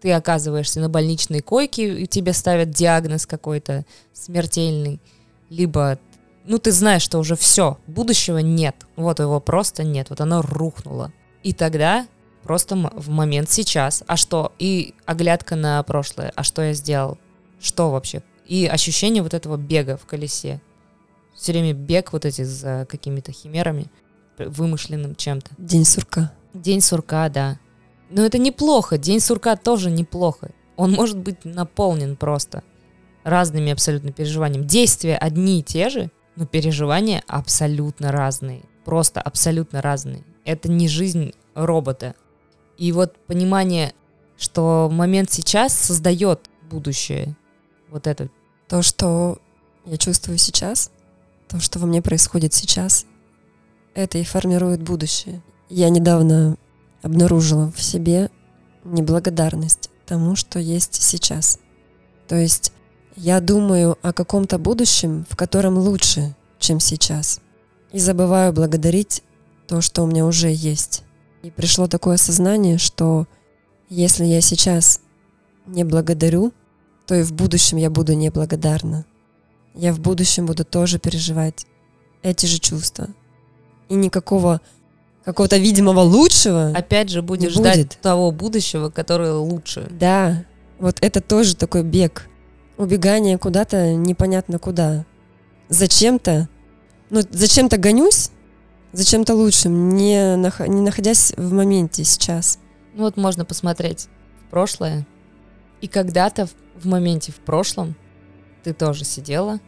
[0.00, 5.00] ты оказываешься на больничной койке, и тебе ставят диагноз какой-то смертельный,
[5.48, 5.98] либо,
[6.44, 11.12] ну, ты знаешь, что уже все, будущего нет, вот его просто нет, вот оно рухнуло.
[11.42, 12.06] И тогда
[12.42, 17.18] просто в момент сейчас, а что, и оглядка на прошлое, а что я сделал,
[17.62, 20.60] что вообще, и ощущение вот этого бега в колесе.
[21.34, 23.86] Все время бег вот эти за какими-то химерами,
[24.38, 25.52] вымышленным чем-то.
[25.56, 26.32] День сурка.
[26.52, 27.58] День сурка, да.
[28.10, 30.50] Но это неплохо, день сурка тоже неплохо.
[30.76, 32.62] Он может быть наполнен просто
[33.24, 34.66] разными абсолютно переживаниями.
[34.66, 38.62] Действия одни и те же, но переживания абсолютно разные.
[38.84, 40.24] Просто абсолютно разные.
[40.44, 42.14] Это не жизнь робота.
[42.76, 43.94] И вот понимание,
[44.36, 47.36] что момент сейчас создает будущее.
[47.92, 48.30] Вот это.
[48.68, 49.38] То, что
[49.84, 50.90] я чувствую сейчас,
[51.46, 53.04] то, что во мне происходит сейчас,
[53.94, 55.42] это и формирует будущее.
[55.68, 56.56] Я недавно
[57.02, 58.30] обнаружила в себе
[58.84, 61.58] неблагодарность тому, что есть сейчас.
[62.28, 62.72] То есть
[63.14, 67.40] я думаю о каком-то будущем, в котором лучше, чем сейчас.
[67.92, 69.22] И забываю благодарить
[69.68, 71.02] то, что у меня уже есть.
[71.42, 73.26] И пришло такое осознание, что
[73.90, 75.00] если я сейчас
[75.66, 76.54] не благодарю,
[77.06, 79.04] то и в будущем я буду неблагодарна.
[79.74, 81.66] Я в будущем буду тоже переживать
[82.22, 83.08] эти же чувства.
[83.88, 84.60] И никакого
[85.24, 86.68] какого-то видимого лучшего.
[86.74, 87.98] Опять же, будешь ждать будет.
[88.00, 89.88] того будущего, которое лучше.
[89.90, 90.44] Да,
[90.78, 92.28] вот это тоже такой бег.
[92.76, 95.04] Убегание куда-то непонятно куда.
[95.68, 96.48] Зачем-то,
[97.10, 98.30] ну, зачем-то гонюсь,
[98.92, 102.58] зачем-то лучшим, не, нах- не находясь в моменте сейчас.
[102.94, 104.08] Ну вот можно посмотреть
[104.46, 105.06] в прошлое.
[105.82, 107.96] И когда-то в, моменте в прошлом
[108.62, 109.58] ты тоже сидела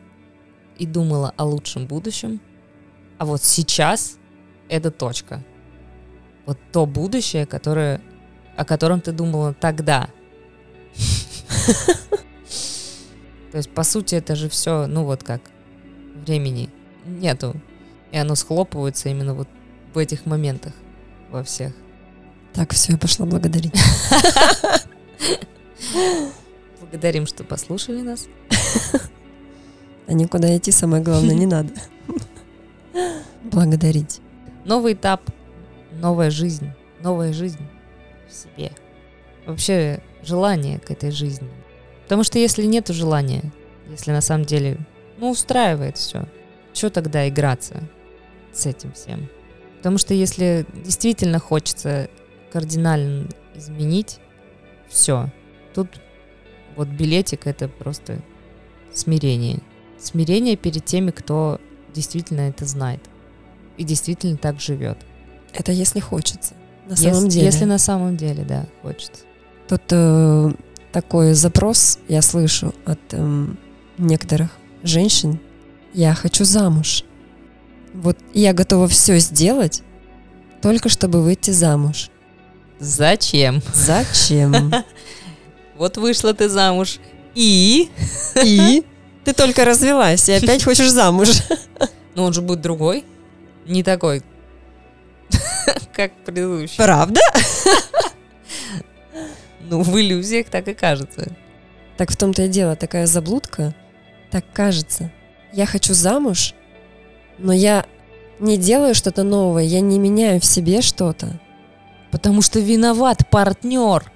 [0.79, 2.40] и думала о лучшем будущем,
[3.18, 4.16] а вот сейчас
[4.68, 5.44] это точка.
[6.46, 8.00] Вот то будущее, которое,
[8.57, 10.09] о котором ты думала тогда.
[13.50, 15.42] То есть, по сути, это же все, ну вот как,
[16.14, 16.70] времени
[17.07, 17.61] нету.
[18.12, 19.48] И оно схлопывается именно вот
[19.92, 20.74] в этих моментах
[21.31, 21.72] во всех.
[22.53, 23.74] Так, все, я пошла благодарить.
[26.80, 28.26] Благодарим, что послушали нас.
[30.06, 31.72] А никуда идти, самое главное, не надо.
[33.44, 34.20] Благодарить.
[34.64, 35.22] Новый этап,
[35.92, 36.70] новая жизнь,
[37.00, 37.66] новая жизнь
[38.28, 38.72] в себе.
[39.46, 41.48] Вообще желание к этой жизни.
[42.04, 43.52] Потому что если нет желания,
[43.90, 44.78] если на самом деле,
[45.18, 46.26] ну, устраивает все,
[46.72, 47.82] что тогда играться
[48.52, 49.28] с этим всем?
[49.78, 52.08] Потому что если действительно хочется
[52.52, 54.18] кардинально изменить
[54.88, 55.30] все,
[55.74, 55.88] тут
[56.76, 58.20] вот билетик это просто
[58.92, 59.58] смирение.
[59.98, 61.60] Смирение перед теми, кто
[61.94, 63.00] действительно это знает
[63.76, 64.98] и действительно так живет.
[65.52, 66.54] Это если хочется.
[66.87, 67.46] На если, самом деле.
[67.46, 69.22] Если на самом деле, да, хочется.
[69.68, 70.52] Тут э,
[70.92, 73.46] такой запрос я слышу от э,
[73.98, 74.50] некоторых
[74.82, 75.40] женщин.
[75.92, 77.04] Я хочу замуж.
[77.94, 79.82] Вот я готова все сделать,
[80.60, 82.10] только чтобы выйти замуж.
[82.80, 83.62] Зачем?
[83.72, 84.72] Зачем?
[85.76, 86.98] Вот вышла ты замуж.
[87.34, 87.90] И?
[88.42, 88.84] И?
[89.24, 91.30] Ты только развелась и опять хочешь замуж.
[92.14, 93.04] Но он же будет другой.
[93.66, 94.22] Не такой,
[95.94, 96.76] как предыдущий.
[96.76, 97.20] Правда?
[99.60, 101.34] Ну, в иллюзиях так и кажется.
[101.96, 103.74] Так в том-то и дело, такая заблудка.
[104.30, 105.10] Так кажется.
[105.52, 106.54] Я хочу замуж,
[107.38, 107.87] но я
[108.40, 111.40] не делаю что-то новое, я не меняю в себе что-то.
[112.10, 114.12] Потому что виноват партнер.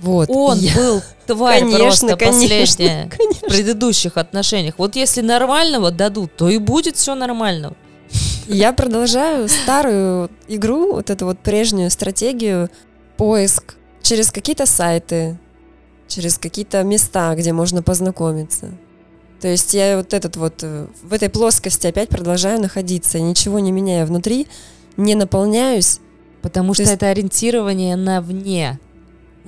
[0.00, 0.28] Вот.
[0.30, 0.74] Он я...
[0.74, 3.48] был тварь конечно, просто конечно, последняя конечно.
[3.48, 4.74] в предыдущих отношениях.
[4.78, 7.74] Вот если нормального дадут, то и будет все нормально.
[8.46, 12.70] Я продолжаю старую игру, вот эту вот прежнюю стратегию,
[13.16, 15.38] поиск через какие-то сайты,
[16.06, 18.70] через какие-то места, где можно познакомиться.
[19.40, 23.70] То есть я вот этот вот э, в этой плоскости опять продолжаю находиться, ничего не
[23.70, 24.48] меняя внутри,
[24.96, 26.00] не наполняюсь.
[26.42, 26.94] Потому что есть...
[26.94, 28.80] это ориентирование на вне.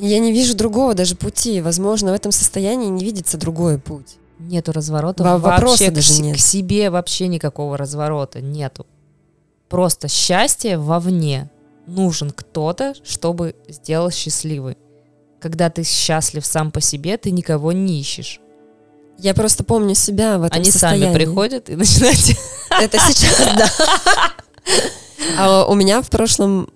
[0.01, 1.61] Я не вижу другого даже пути.
[1.61, 4.17] Возможно, в этом состоянии не видится другой путь.
[4.39, 5.23] Нету разворота.
[5.23, 6.37] Во вообще даже к, нет.
[6.37, 8.87] к себе вообще никакого разворота нету.
[9.69, 11.51] Просто счастье вовне.
[11.87, 14.79] Нужен кто-то, чтобы сделал счастливый.
[15.41, 18.41] Когда ты счастлив сам по себе, ты никого не ищешь.
[19.19, 21.05] Я просто помню себя в этом Они состоянии.
[21.05, 22.19] сами приходят и начинают...
[22.81, 23.71] Это сейчас, да.
[25.39, 26.71] А у меня в прошлом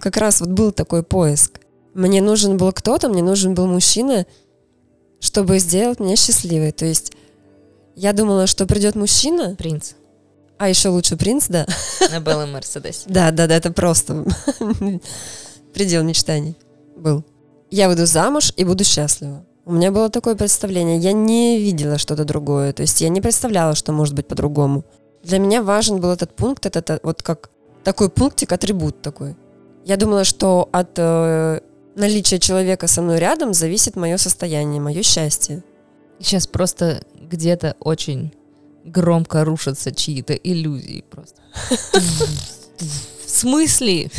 [0.00, 1.60] как раз вот был такой поиск.
[1.96, 4.26] Мне нужен был кто-то, мне нужен был мужчина,
[5.18, 6.72] чтобы сделать меня счастливой.
[6.72, 7.12] То есть
[7.94, 9.56] я думала, что придет мужчина.
[9.56, 9.92] Принц.
[10.58, 11.66] А еще лучше принц, да.
[12.10, 13.00] На белом Мерседесе.
[13.06, 14.26] Да, да, да, это просто
[15.72, 16.54] предел мечтаний
[16.96, 17.24] был.
[17.70, 19.46] Я выйду замуж и буду счастлива.
[19.64, 20.98] У меня было такое представление.
[20.98, 22.74] Я не видела что-то другое.
[22.74, 24.84] То есть я не представляла, что может быть по-другому.
[25.22, 27.48] Для меня важен был этот пункт, это, это вот как
[27.84, 29.34] такой пунктик, атрибут такой.
[29.86, 31.60] Я думала, что от э,
[31.96, 35.64] наличия человека со мной рядом зависит мое состояние, мое счастье.
[36.20, 38.32] Сейчас просто где-то очень
[38.84, 41.40] громко рушатся чьи-то иллюзии просто.
[43.24, 44.10] В смысле?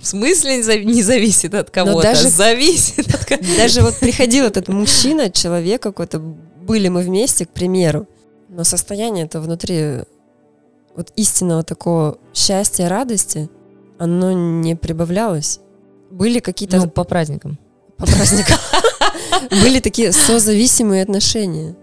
[0.00, 2.02] В смысле не зависит от кого-то?
[2.02, 3.56] Даже зависит от кого-то.
[3.56, 8.06] Даже вот приходил этот мужчина, человек какой-то, были мы вместе, к примеру,
[8.48, 10.00] но состояние это внутри
[10.96, 13.48] вот истинного такого счастья, радости,
[13.98, 15.60] оно не прибавлялось.
[16.10, 16.78] Были какие-то...
[16.78, 17.58] Ну, по праздникам.
[17.96, 18.56] По праздникам.
[19.50, 21.76] Были такие созависимые отношения.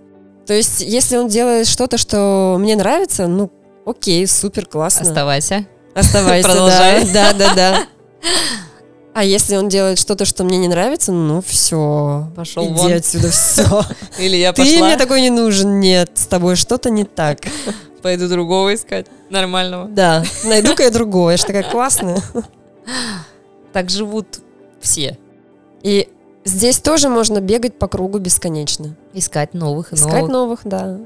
[0.46, 3.52] То есть, если он делает что-то, что мне нравится, ну,
[3.86, 5.02] окей, супер, классно.
[5.02, 5.66] Оставайся.
[5.96, 7.06] Оставайся, Продолжай.
[7.12, 7.88] да, да, да, да.
[9.14, 12.92] А если он делает что-то, что мне не нравится, ну все, пошел иди вон.
[12.92, 13.84] отсюда, все.
[14.20, 14.66] Или я пошла.
[14.66, 17.40] Ты мне такой не нужен, нет, с тобой что-то не так.
[18.02, 19.88] Пойду другого искать, нормального.
[19.88, 22.22] Да, найду-ка я другого, я же такая классная.
[23.76, 24.40] Так живут
[24.80, 25.18] все.
[25.84, 26.08] И
[26.46, 28.96] Здесь тоже можно бегать по кругу бесконечно.
[29.14, 30.32] Искать новых и Искать новых.
[30.32, 31.00] новых, да.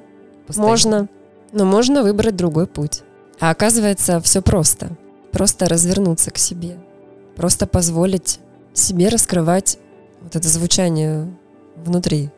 [0.45, 0.69] постоянно.
[0.69, 1.10] Можно.
[1.53, 3.03] Но можно выбрать другой путь.
[3.39, 4.97] А оказывается, все просто.
[5.32, 6.77] Просто развернуться к себе.
[7.38, 8.39] Просто позволить
[8.73, 9.79] себе раскрывать
[10.21, 11.34] вот это звучание
[11.77, 12.29] внутри.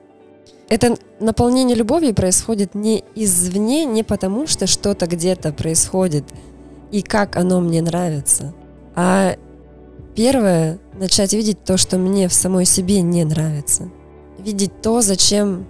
[0.70, 6.24] Это наполнение любовью происходит не извне, не потому что что-то где-то происходит
[6.91, 8.54] и как оно мне нравится,
[8.96, 9.36] а
[10.15, 13.89] первое— начать видеть то, что мне в самой себе не нравится.
[14.38, 15.67] Видеть то, зачем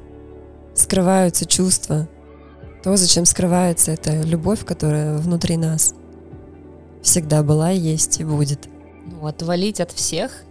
[0.73, 2.07] скрываются чувства,
[2.83, 5.93] то, зачем скрывается эта любовь, которая внутри нас
[7.01, 8.67] всегда была, есть и будет.
[9.05, 10.43] Ну, отвалить от всех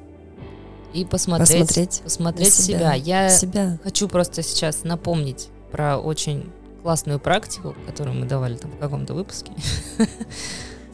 [0.93, 2.95] и посмотреть, Посмотреть посмотреть на себя.
[2.95, 3.79] Я себя.
[3.83, 6.51] хочу просто сейчас напомнить про очень
[6.83, 9.53] классную практику, которую мы давали там в каком-то выпуске.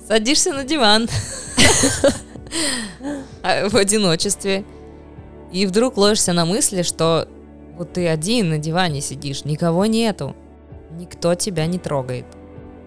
[0.09, 1.09] Садишься на диван
[3.42, 4.64] в одиночестве
[5.52, 7.28] и вдруг ложишься на мысли, что
[7.76, 10.35] вот ты один на диване сидишь, никого нету,
[10.92, 12.26] никто тебя не трогает.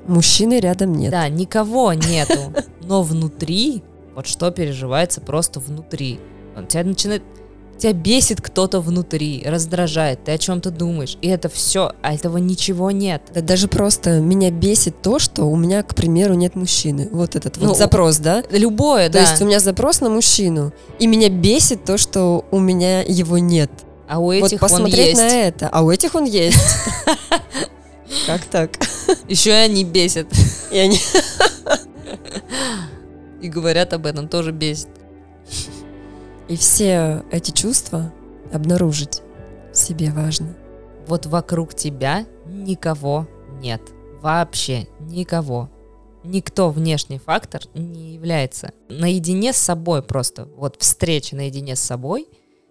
[0.08, 1.12] Мужчины рядом нет.
[1.12, 3.84] Да, никого нету, но внутри,
[4.16, 6.20] вот что переживается просто внутри.
[6.56, 7.24] Он тебя начинает,
[7.80, 12.92] тебя бесит кто-то внутри, раздражает, ты о чем-то думаешь, и это все, а этого ничего
[12.92, 13.22] нет.
[13.34, 17.10] Да даже просто меня бесит то, что у меня, к примеру, нет мужчины.
[17.12, 18.44] Вот этот Ну, вот запрос, да?
[18.52, 19.22] Любое, То да.
[19.22, 23.72] есть у меня запрос на мужчину, и меня бесит то, что у меня его нет.
[24.08, 25.22] а у вот этих он посмотреть есть.
[25.22, 26.58] на это, а у этих он есть.
[28.26, 28.72] Как так?
[29.28, 30.28] Еще и они бесят.
[30.72, 31.00] И они-
[33.42, 34.90] И говорят об этом, тоже бесит.
[36.50, 38.12] И все эти чувства
[38.52, 39.22] обнаружить
[39.72, 40.58] в себе важно.
[41.08, 43.28] Вот вокруг тебя никого
[43.62, 43.82] нет.
[44.20, 45.70] Вообще никого.
[46.24, 48.74] Никто внешний фактор не является.
[48.90, 50.46] Наедине с собой просто.
[50.46, 52.28] Вот встреча наедине с собой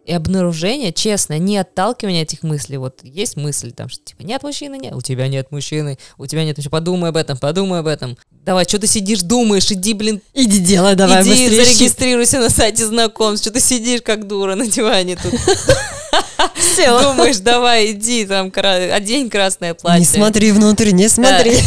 [0.09, 2.79] и обнаружение, честно, не отталкивание этих мыслей.
[2.79, 6.45] Вот есть мысль там, что типа нет мужчины, нет, у тебя нет мужчины, у тебя
[6.45, 8.17] нет мужчины, подумай об этом, подумай об этом.
[8.49, 11.65] Давай, что ты сидишь, думаешь, иди, блин, Иди делай, давай иди быстрее.
[11.67, 15.35] зарегистрируйся на сайте знакомств, что ты сидишь как дура на диване тут.
[16.75, 17.03] Села.
[17.03, 20.01] Думаешь, давай, иди, там, одень красное платье.
[20.01, 21.59] Не смотри внутрь, не смотри.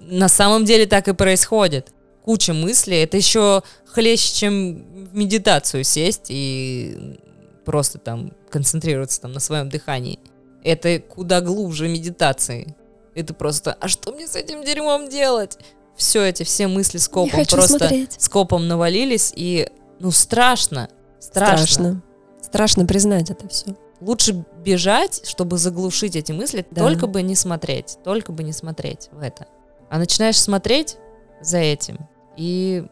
[0.00, 1.88] На самом деле так и происходит.
[2.24, 3.02] Куча мыслей.
[3.02, 7.18] Это еще хлеще, чем в медитацию сесть и
[7.66, 10.18] просто там концентрироваться там на своем дыхании.
[10.64, 12.74] Это куда глубже медитации.
[13.14, 15.58] Это просто, а что мне с этим дерьмом делать?
[15.98, 18.16] Все эти, все мысли скопом просто смотреть.
[18.18, 20.88] скопом навалились, и ну страшно.
[21.18, 21.66] Страшно.
[21.66, 22.02] Страшно.
[22.40, 23.76] Страшно признать это все.
[24.00, 26.82] Лучше бежать, чтобы заглушить эти мысли, Да.
[26.82, 29.48] только бы не смотреть, только бы не смотреть в это.
[29.90, 30.96] А начинаешь смотреть
[31.42, 32.86] за этим, и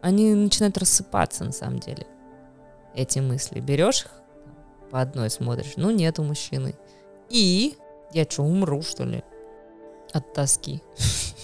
[0.00, 2.04] они начинают рассыпаться на самом деле.
[2.96, 3.60] Эти мысли.
[3.60, 4.10] Берешь их,
[4.90, 6.74] по одной смотришь, ну нету мужчины.
[7.28, 7.76] И
[8.12, 9.22] я что, умру, что ли?
[10.12, 10.82] От тоски.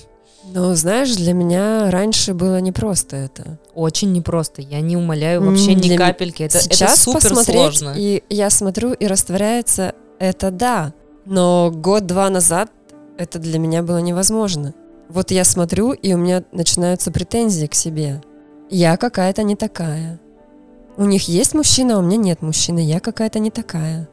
[0.53, 3.59] Но знаешь, для меня раньше было непросто это.
[3.75, 4.63] Очень непросто.
[4.63, 6.43] Я не умоляю вообще ни для капельки.
[6.45, 7.95] Это, это Сейчас супер посмотреть, сложно.
[7.97, 10.93] и я смотрю, и растворяется это да.
[11.25, 12.71] Но год-два назад
[13.19, 14.75] это для меня было невозможно.
[15.09, 18.23] Вот я смотрю, и у меня начинаются претензии к себе.
[18.71, 20.21] Я какая-то не такая.
[20.97, 22.81] У них есть мужчина, а у меня нет мужчины.
[22.81, 24.09] Я какая-то не такая.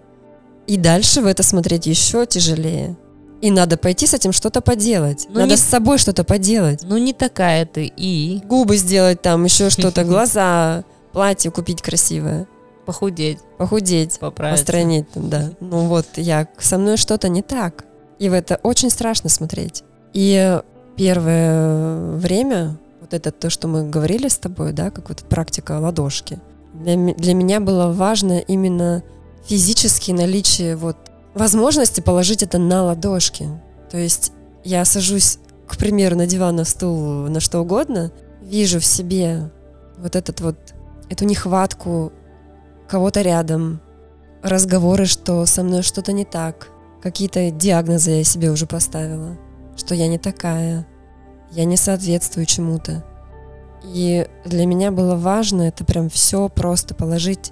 [0.67, 2.97] И дальше в это смотреть еще тяжелее.
[3.43, 5.25] И надо пойти с этим что-то поделать.
[5.27, 6.79] Ну, надо не- с собой что-то поделать.
[6.83, 12.47] Ну не такая ты и Губы сделать там, еще что-то, глаза, платье купить красивое,
[12.85, 14.63] похудеть, похудеть, поправиться.
[14.63, 15.49] постройнеть там, да.
[15.59, 17.83] Ну вот, я, со мной что-то не так.
[18.17, 19.83] И в это очень страшно смотреть.
[20.13, 20.61] И
[20.95, 26.39] первое время, вот это то, что мы говорили с тобой, да, как вот практика ладошки,
[26.73, 29.03] для, для меня было важно именно
[29.45, 30.95] физически наличие вот
[31.33, 33.49] возможности положить это на ладошки.
[33.89, 34.31] То есть
[34.63, 39.51] я сажусь, к примеру, на диван, на стул, на что угодно, вижу в себе
[39.97, 40.57] вот этот вот,
[41.09, 42.11] эту нехватку
[42.87, 43.81] кого-то рядом,
[44.41, 46.69] разговоры, что со мной что-то не так,
[47.01, 49.37] какие-то диагнозы я себе уже поставила,
[49.75, 50.85] что я не такая,
[51.51, 53.03] я не соответствую чему-то.
[53.83, 57.51] И для меня было важно это прям все просто положить,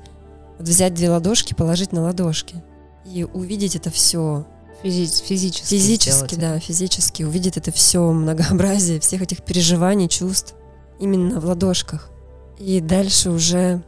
[0.58, 2.64] вот взять две ладошки, положить на ладошки
[3.06, 4.46] и увидеть это все
[4.84, 5.76] Физи- физически.
[5.76, 10.56] физически, да, физически увидеть это все многообразие всех этих переживаний, чувств
[11.00, 12.10] именно в ладошках.
[12.58, 13.84] И дальше уже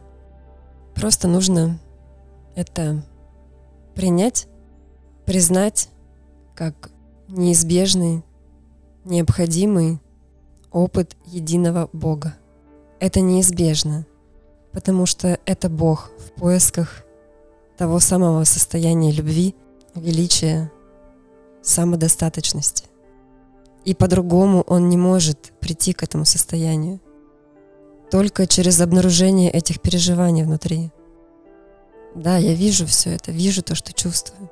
[0.94, 1.78] просто нужно
[2.54, 3.04] это
[3.94, 4.46] принять,
[5.24, 5.88] признать
[6.54, 6.90] как
[7.28, 8.22] неизбежный,
[9.04, 10.00] необходимый
[10.70, 12.34] опыт единого Бога.
[13.00, 14.06] Это неизбежно,
[14.72, 17.04] потому что это Бог в поисках
[17.76, 19.54] того самого состояния любви,
[19.94, 20.70] величия,
[21.62, 22.84] самодостаточности.
[23.84, 27.00] И по-другому он не может прийти к этому состоянию.
[28.10, 30.90] Только через обнаружение этих переживаний внутри.
[32.14, 34.50] Да, я вижу все это, вижу то, что чувствую.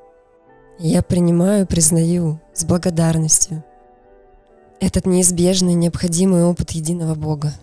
[0.78, 3.62] Я принимаю, признаю с благодарностью
[4.80, 7.54] этот неизбежный, необходимый опыт единого Бога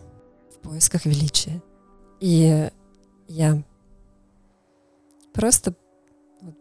[0.55, 1.61] в поисках величия.
[2.21, 2.69] И
[3.27, 3.61] я
[5.39, 5.73] просто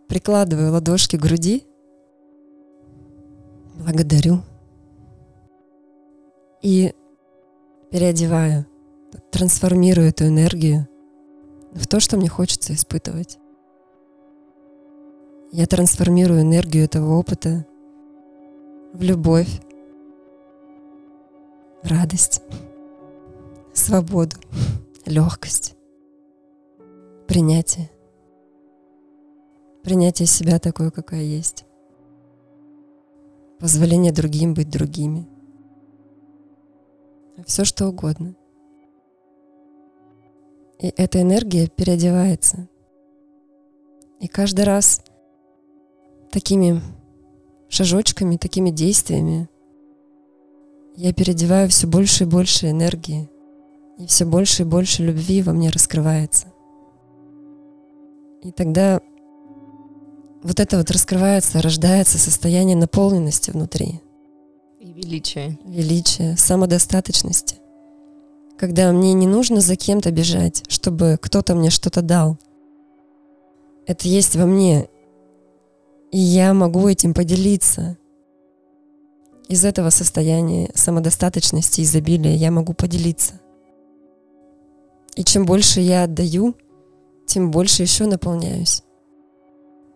[0.07, 1.67] прикладываю ладошки к груди,
[3.75, 4.43] благодарю
[6.63, 6.95] и
[7.91, 8.67] переодеваю,
[9.33, 10.87] трансформирую эту энергию
[11.73, 13.41] в то, что мне хочется испытывать.
[15.51, 17.67] Я трансформирую энергию этого опыта
[18.93, 19.61] в любовь,
[21.83, 22.43] в радость,
[23.73, 24.37] свободу,
[25.05, 25.75] легкость,
[27.27, 27.91] принятие.
[29.89, 31.65] Принятие себя такой, какая есть.
[33.59, 35.27] Позволение другим быть другими.
[37.47, 38.37] Все что угодно.
[40.79, 42.69] И эта энергия переодевается.
[44.21, 45.03] И каждый раз
[46.31, 46.83] такими
[47.71, 49.49] шажочками, такими действиями
[50.97, 53.31] я переодеваю все больше и больше энергии,
[53.97, 56.49] и все больше и больше любви во мне раскрывается.
[58.43, 59.01] И тогда
[60.43, 64.01] вот это вот раскрывается, рождается состояние наполненности внутри.
[64.81, 65.59] И величия.
[65.65, 67.57] Величия, самодостаточности.
[68.57, 72.39] Когда мне не нужно за кем-то бежать, чтобы кто-то мне что-то дал.
[73.87, 74.89] Это есть во мне,
[76.11, 77.97] и я могу этим поделиться.
[79.49, 83.41] Из этого состояния самодостаточности, изобилия я могу поделиться.
[85.15, 86.55] И чем больше я отдаю,
[87.27, 88.83] тем больше еще наполняюсь.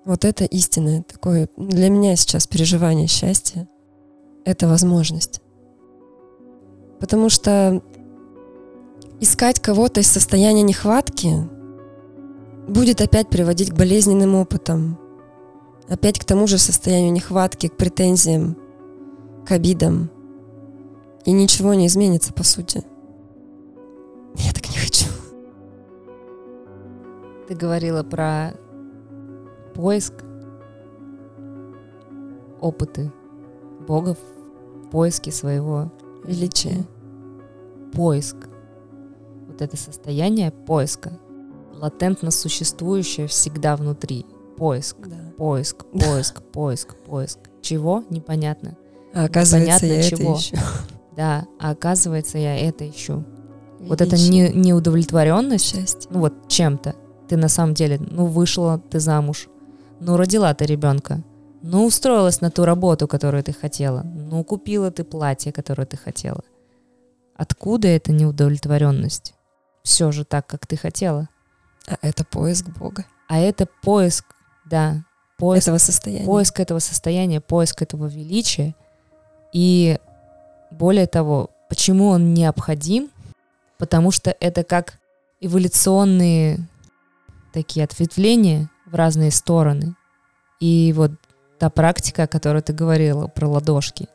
[0.05, 3.69] Вот это истинное такое для меня сейчас переживание счастья.
[4.45, 5.41] Это возможность.
[6.99, 7.83] Потому что
[9.21, 11.49] искать кого-то из состояния нехватки
[12.67, 14.99] будет опять приводить к болезненным опытам,
[15.89, 18.57] опять к тому же состоянию нехватки, к претензиям,
[19.47, 20.11] к обидам.
[21.25, 22.83] И ничего не изменится, по сути.
[24.35, 25.07] Я так не хочу.
[27.47, 28.55] Ты говорила про
[29.75, 30.14] поиск,
[32.61, 33.12] опыты
[33.87, 35.91] Бога в поиске своего
[36.25, 36.85] величия.
[37.93, 38.37] Поиск.
[39.49, 41.18] Вот это состояние поиска,
[41.75, 44.25] латентно существующее всегда внутри.
[44.57, 45.33] Поиск, да.
[45.37, 47.39] поиск, поиск, поиск, поиск.
[47.61, 48.05] Чего?
[48.11, 48.77] Непонятно.
[49.14, 50.33] А оказывается, Непонятно я чего.
[50.33, 50.57] это ищу.
[51.14, 53.25] Да, а оказывается, я это ищу.
[53.79, 53.89] Величие.
[53.89, 56.11] Вот это не, неудовлетворенность, Счастье.
[56.11, 56.95] ну вот чем-то.
[57.29, 59.49] Ты на самом деле, ну вышла ты замуж,
[60.05, 61.23] ну, родила ты ребенка.
[61.63, 64.03] Ну, устроилась на ту работу, которую ты хотела.
[64.03, 66.43] Ну, купила ты платье, которое ты хотела.
[67.37, 69.35] Откуда эта неудовлетворенность?
[69.85, 71.29] Все же так, как ты хотела.
[71.87, 73.07] А это поиск Бога.
[73.29, 74.25] А это поиск,
[74.65, 75.05] да,
[75.39, 76.27] поиск этого состояния.
[76.27, 78.75] Поиск этого состояния, поиск этого величия.
[79.53, 79.99] И
[80.73, 83.09] более того, почему он необходим?
[83.79, 84.99] Потому что это как
[85.41, 86.69] эволюционные
[87.53, 89.97] такие ответвления в разные стороны.
[90.61, 91.12] И вот
[91.59, 94.09] та практика, о которой ты говорила про ладошки,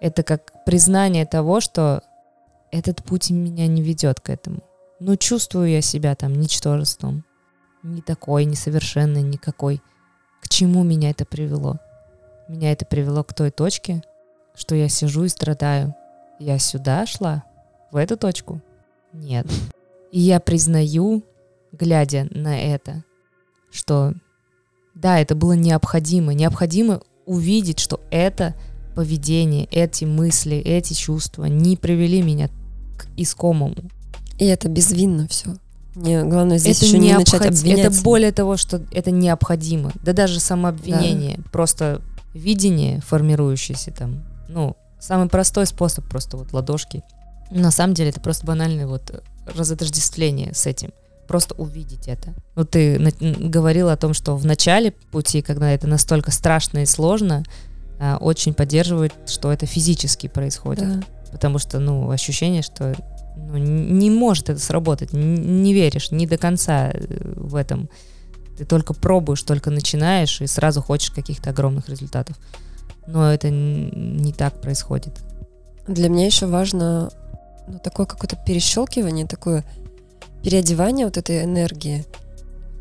[0.00, 2.02] это как признание того, что
[2.70, 4.62] этот путь меня не ведет к этому.
[5.00, 7.24] Ну, чувствую я себя там ничтожеством.
[7.82, 9.80] Не такой, несовершенный, никакой.
[10.42, 11.78] К чему меня это привело?
[12.48, 14.02] Меня это привело к той точке,
[14.54, 15.94] что я сижу и страдаю.
[16.38, 17.44] Я сюда шла?
[17.90, 18.60] В эту точку?
[19.12, 19.46] Нет.
[20.12, 21.24] И я признаю,
[21.72, 23.04] глядя на это,
[23.74, 24.14] что
[24.94, 26.32] да, это было необходимо.
[26.32, 28.54] Необходимо увидеть, что это
[28.94, 32.48] поведение, эти мысли, эти чувства не привели меня
[32.96, 33.74] к искомому.
[34.38, 35.56] И это безвинно все.
[35.96, 37.92] Не, главное здесь это еще не начать обвинять.
[37.92, 39.92] Это более того, что это необходимо.
[40.04, 41.44] Да даже самообвинение, да.
[41.50, 42.00] просто
[42.32, 44.24] видение формирующееся там.
[44.48, 47.02] Ну, самый простой способ просто вот ладошки.
[47.50, 50.90] На самом деле это просто банальное вот разотождествление с этим
[51.26, 52.34] просто увидеть это.
[52.54, 57.44] Ну, ты говорил о том, что в начале пути, когда это настолько страшно и сложно,
[57.98, 61.00] а, очень поддерживает, что это физически происходит.
[61.00, 61.04] Да.
[61.32, 62.94] Потому что, ну, ощущение, что
[63.36, 67.88] ну, не может это сработать, не веришь, не до конца э, в этом.
[68.56, 72.38] Ты только пробуешь, только начинаешь и сразу хочешь каких-то огромных результатов.
[73.06, 75.20] Но это не так происходит.
[75.88, 77.10] Для меня еще важно
[77.66, 79.64] ну, такое какое-то перещелкивание, такое
[80.44, 82.04] переодевание вот этой энергии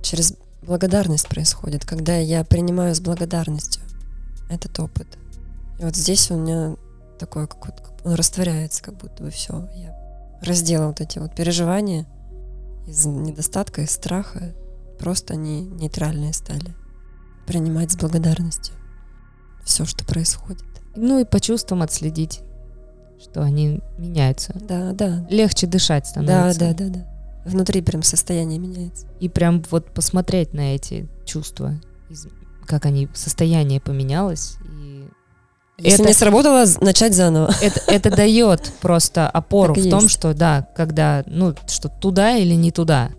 [0.01, 3.82] через благодарность происходит, когда я принимаю с благодарностью
[4.49, 5.07] этот опыт.
[5.80, 6.76] И вот здесь у меня
[7.18, 9.70] такое, как вот, он растворяется, как будто бы все.
[9.76, 9.97] Я
[10.41, 12.05] раздела вот эти вот переживания
[12.86, 14.53] из недостатка, из страха.
[14.99, 16.76] Просто они нейтральные стали.
[17.47, 18.76] Принимать с благодарностью
[19.64, 20.64] все, что происходит.
[20.95, 22.41] Ну и по чувствам отследить,
[23.22, 24.53] что они меняются.
[24.55, 25.26] Да, да.
[25.30, 26.59] Легче дышать становится.
[26.59, 27.12] Да, да, да, да.
[27.46, 29.08] Внутри прям состояние меняется.
[29.20, 31.80] И прям вот посмотреть на эти чувства,
[32.66, 34.58] как они, состояние поменялось.
[34.66, 35.08] И
[35.78, 37.54] Если это, не сработало, начать заново.
[37.62, 42.72] Это, это дает просто опору в том, что да, когда, ну, что туда или не
[42.72, 43.12] туда.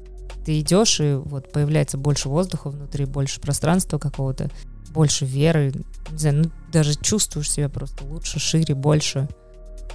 [0.45, 4.51] Ты идешь, и вот появляется больше воздуха внутри, больше пространства какого-то,
[4.91, 5.73] больше веры,
[6.11, 9.29] не знаю, ну, даже чувствуешь себя просто лучше, шире, больше.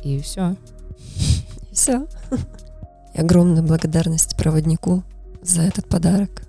[0.04, 0.56] И все.
[1.72, 2.08] Все.
[3.14, 5.04] И огромная благодарность проводнику
[5.42, 6.44] за этот подарок.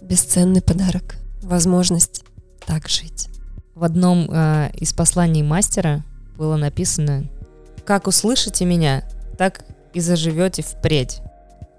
[0.00, 1.16] Бесценный подарок.
[1.42, 2.24] Возможность
[2.64, 3.28] так жить.
[3.74, 6.04] В одном э, из посланий мастера
[6.36, 7.28] было написано
[7.84, 9.04] «Как услышите меня,
[9.36, 11.20] так и заживете впредь».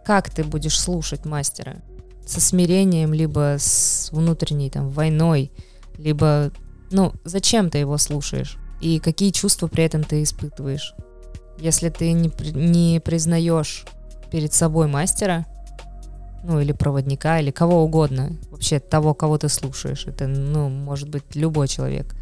[0.05, 1.81] Как ты будешь слушать мастера?
[2.25, 5.51] Со смирением, либо с внутренней там войной,
[5.97, 6.51] либо,
[6.91, 8.57] ну, зачем ты его слушаешь?
[8.79, 10.93] И какие чувства при этом ты испытываешь?
[11.59, 13.85] Если ты не, не признаешь
[14.31, 15.45] перед собой мастера,
[16.43, 21.35] ну, или проводника, или кого угодно, вообще того, кого ты слушаешь, это, ну, может быть
[21.35, 22.15] любой человек.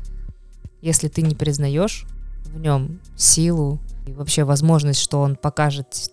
[0.82, 2.06] Если ты не признаешь
[2.46, 6.12] в нем силу и вообще возможность, что он покажет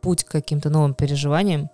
[0.00, 1.70] путь к каким-то новым переживаниям,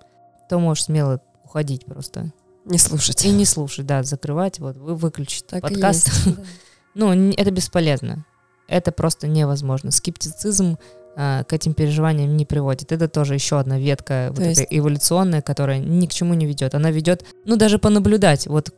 [0.48, 2.32] то можешь смело уходить просто.
[2.64, 3.24] Не слушать.
[3.24, 6.08] И не слушать, да, закрывать, вот, вы выключить так подкаст.
[6.08, 6.42] Есть, да.
[6.94, 8.24] ну, это бесполезно.
[8.66, 9.90] Это просто невозможно.
[9.90, 10.78] Скептицизм
[11.14, 12.90] к этим переживаниям не приводит.
[12.90, 14.66] Это тоже еще одна ветка вот есть...
[14.70, 16.74] эволюционная, которая ни к чему не ведет.
[16.74, 18.72] Она ведет, ну, даже понаблюдать, вот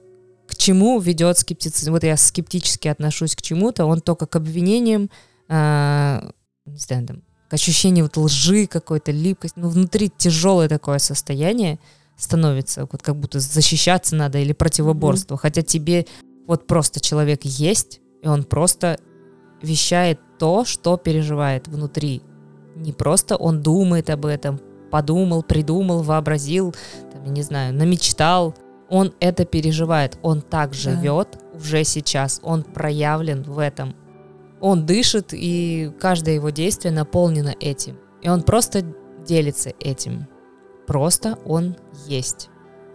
[0.47, 1.93] к чему ведет скептицизм.
[1.93, 5.11] Вот я скептически отношусь к чему-то, он только к обвинениям,
[5.49, 6.31] э,
[6.67, 9.59] не знаю, там, к ощущению вот лжи какой-то, липкости.
[9.59, 11.79] Ну, внутри тяжелое такое состояние,
[12.17, 15.35] становится, вот как будто защищаться надо или противоборство.
[15.35, 15.41] Mm-hmm.
[15.41, 16.07] Хотя тебе
[16.47, 18.99] вот просто человек есть, и он просто
[19.63, 22.23] вещает то, что переживает внутри.
[22.75, 26.75] Не просто он думает об этом, подумал, придумал, вообразил,
[27.13, 28.55] там, не знаю, намечтал.
[28.89, 31.59] Он это переживает, он так живет да.
[31.59, 33.97] уже сейчас, он проявлен в этом.
[34.61, 37.99] Он дышит, и каждое его действие наполнено этим.
[38.23, 38.85] И он просто
[39.27, 40.29] делится этим.
[40.87, 41.77] Просто он
[42.07, 42.49] есть.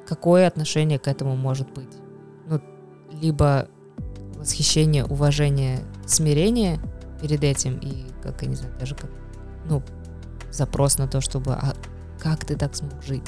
[0.08, 1.94] Какое отношение к этому может быть?
[2.48, 2.62] Ну,
[3.12, 3.68] либо
[4.42, 6.80] восхищение, уважение, смирение
[7.22, 9.10] перед этим и, как я не знаю, даже как,
[9.66, 9.82] ну,
[10.52, 11.74] запрос на то, чтобы, а
[12.20, 13.24] как ты так смог жить?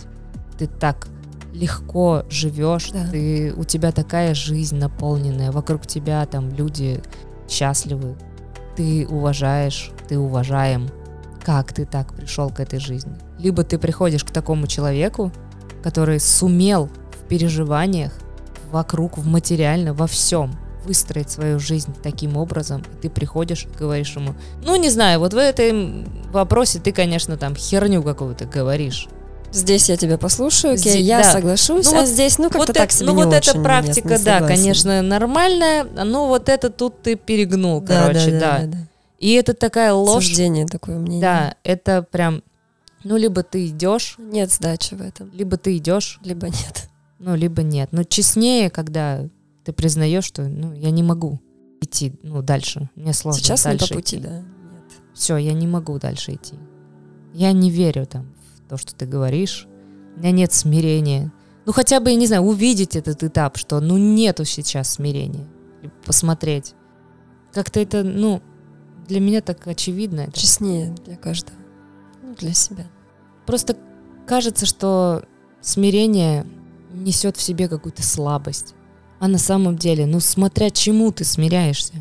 [0.57, 1.07] Ты так
[1.53, 3.07] легко живешь, да.
[3.11, 7.01] ты, у тебя такая жизнь наполненная, вокруг тебя там люди
[7.47, 8.15] счастливы,
[8.75, 10.89] ты уважаешь, ты уважаем.
[11.43, 13.13] Как ты так пришел к этой жизни?
[13.37, 15.31] Либо ты приходишь к такому человеку,
[15.83, 18.13] который сумел в переживаниях,
[18.71, 20.55] вокруг, в материально, во всем
[20.85, 25.33] выстроить свою жизнь таким образом, и ты приходишь и говоришь ему, ну, не знаю, вот
[25.33, 29.07] в этом вопросе ты, конечно, там херню какую-то говоришь.
[29.51, 31.31] Здесь я тебя послушаю, окей, здесь, я да.
[31.31, 34.23] соглашусь, ну, а вот, здесь, ну, как-то вот так себе Ну, вот эта практика, нет,
[34.23, 38.39] да, конечно, нормальная, но вот это тут ты перегнул, да, короче, да.
[38.39, 38.67] да, да.
[38.67, 38.77] да.
[39.19, 40.25] И это такая ложь.
[40.25, 41.21] Суждение такое мнение.
[41.21, 42.41] Да, это прям
[43.03, 44.15] ну, либо ты идешь.
[44.17, 45.29] Нет сдачи в этом.
[45.33, 46.19] Либо ты идешь.
[46.23, 46.89] Либо нет.
[47.19, 47.89] Ну, либо нет.
[47.91, 49.21] Но честнее, когда
[49.63, 51.39] ты признаешь, что ну, я не могу
[51.81, 52.89] идти ну, дальше.
[52.95, 54.25] Мне сложно Сейчас дальше не по пути, идти.
[54.25, 54.37] да.
[54.39, 54.45] Нет.
[55.13, 56.55] Все, я не могу дальше идти.
[57.33, 59.67] Я не верю там в то, что ты говоришь.
[60.15, 61.31] У меня нет смирения.
[61.65, 65.47] Ну, хотя бы, я не знаю, увидеть этот этап, что ну нету сейчас смирения.
[66.05, 66.73] Посмотреть.
[67.53, 68.41] Как-то это, ну,
[69.07, 70.21] для меня так очевидно.
[70.21, 70.39] Это.
[70.39, 71.57] Честнее для каждого
[72.35, 72.85] для себя.
[73.45, 73.77] Просто
[74.25, 75.23] кажется, что
[75.61, 76.45] смирение
[76.91, 78.75] несет в себе какую-то слабость.
[79.23, 81.93] А на самом деле, ну смотря чему ты смиряешься.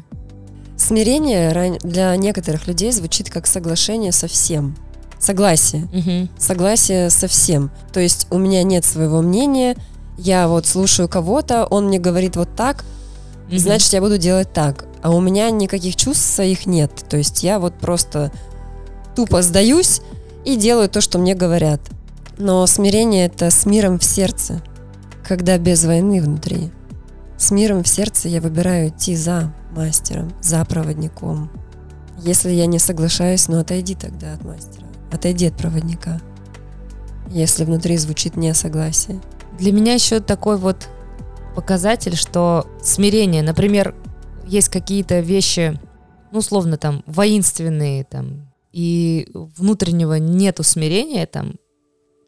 [0.76, 4.76] Смирение для некоторых людей звучит как соглашение со всем.
[5.20, 5.84] Согласие.
[5.92, 6.28] Угу.
[6.36, 7.70] Согласие со всем.
[7.92, 9.76] То есть у меня нет своего мнения,
[10.18, 12.84] я вот слушаю кого-то, он мне говорит вот так,
[13.46, 13.56] угу.
[13.56, 14.86] значит я буду делать так.
[15.00, 16.90] А у меня никаких чувств своих нет.
[17.08, 18.32] То есть я вот просто
[19.14, 20.00] тупо сдаюсь,
[20.44, 21.82] и делаю то, что мне говорят.
[22.36, 24.60] Но смирение это с миром в сердце,
[25.22, 26.72] когда без войны внутри.
[27.42, 31.50] С миром в сердце я выбираю идти за мастером, за проводником.
[32.20, 36.20] Если я не соглашаюсь, ну отойди тогда от мастера, отойди от проводника.
[37.28, 39.20] Если внутри звучит несогласие,
[39.58, 40.88] Для меня еще такой вот
[41.56, 43.96] показатель, что смирение, например,
[44.46, 45.80] есть какие-то вещи,
[46.30, 51.56] ну, условно, там, воинственные, там, и внутреннего нету смирения, там,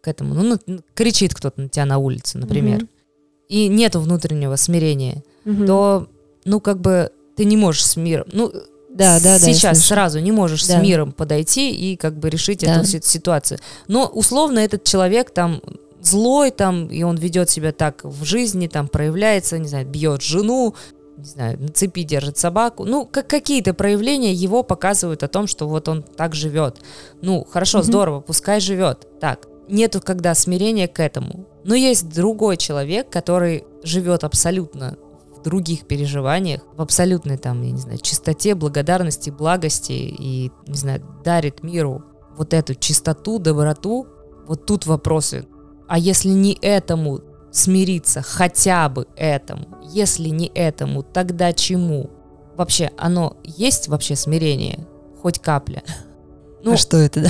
[0.03, 0.59] к этому, ну,
[0.95, 2.89] кричит кто-то на тебя на улице, например, mm
[3.49, 6.09] и нету внутреннего смирения, mm то,
[6.45, 8.53] ну, как бы, ты не можешь с миром, ну,
[8.95, 10.79] да, да, сейчас да, сразу не можешь да.
[10.79, 12.77] с миром подойти и как бы решить да.
[12.77, 13.59] эту ситуацию.
[13.89, 15.61] Но условно этот человек там
[16.01, 20.75] злой там, и он ведет себя так в жизни, там проявляется, не знаю, бьет жену,
[21.17, 22.85] не знаю, на цепи держит собаку.
[22.85, 26.79] Ну, как какие-то проявления его показывают о том, что вот он так живет.
[27.21, 27.85] Ну, хорошо, mm-hmm.
[27.85, 29.09] здорово, пускай живет.
[29.21, 31.47] Так, нету когда смирения к этому.
[31.65, 34.97] Но есть другой человек, который живет абсолютно
[35.35, 41.03] в других переживаниях, в абсолютной там, я не знаю, чистоте, благодарности, благости и, не знаю,
[41.25, 42.05] дарит миру
[42.37, 44.07] вот эту чистоту, доброту.
[44.47, 45.47] Вот тут вопросы.
[45.89, 52.11] А если не этому смириться, хотя бы этому, если не этому, тогда чему?
[52.57, 54.87] Вообще, оно есть вообще смирение?
[55.23, 55.83] Хоть капля?
[56.63, 57.29] Ну, а что это, да?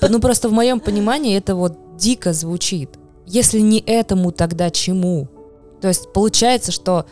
[0.00, 2.97] Да, ну просто в моем понимании это вот дико звучит.
[3.28, 5.28] Если не этому, тогда чему?
[5.82, 7.04] То есть получается, что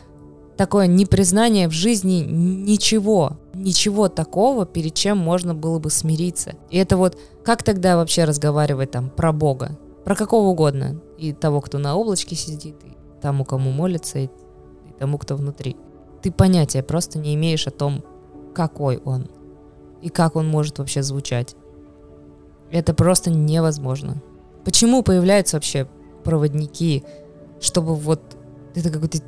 [0.57, 6.55] такое непризнание в жизни ничего, ничего такого, перед чем можно было бы смириться.
[6.71, 9.79] И это вот, как тогда вообще разговаривать там про Бога?
[10.07, 11.03] Про какого угодно.
[11.19, 15.77] И того, кто на облачке сидит, и тому, кому молится, и, и тому, кто внутри.
[16.23, 18.03] Ты понятия просто не имеешь о том,
[18.55, 19.29] какой он.
[20.01, 21.57] И как он может вообще звучать.
[22.71, 24.23] Это просто невозможно.
[24.65, 25.87] Почему появляются вообще
[26.27, 27.05] проводники,
[27.61, 28.21] чтобы вот
[28.75, 29.19] это какой-то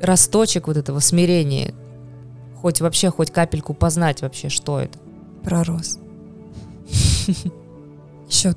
[0.00, 1.74] росточек вот этого смирения,
[2.56, 4.98] хоть вообще, хоть капельку познать вообще, что это?
[5.44, 5.98] Пророс.
[8.28, 8.54] Еще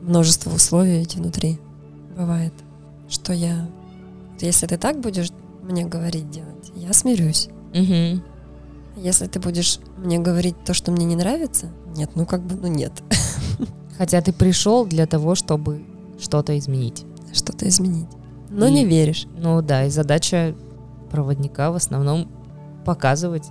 [0.00, 1.58] множество условий ведь внутри
[2.16, 2.52] бывает,
[3.08, 3.68] что я...
[4.40, 5.30] Если ты так будешь
[5.62, 7.48] мне говорить делать, я смирюсь.
[7.72, 8.20] Угу.
[8.96, 12.66] Если ты будешь мне говорить то, что мне не нравится, нет, ну как бы, ну
[12.66, 12.92] нет.
[13.96, 15.84] Хотя ты пришел для того, чтобы
[16.18, 17.04] что-то изменить.
[17.32, 18.08] Что-то изменить.
[18.50, 19.26] Но и, не веришь.
[19.36, 20.54] Ну да, и задача
[21.10, 22.28] проводника в основном
[22.84, 23.48] показывать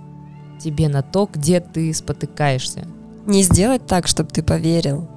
[0.60, 2.86] тебе на то, где ты спотыкаешься.
[3.26, 5.08] Не сделать так, чтобы ты поверил,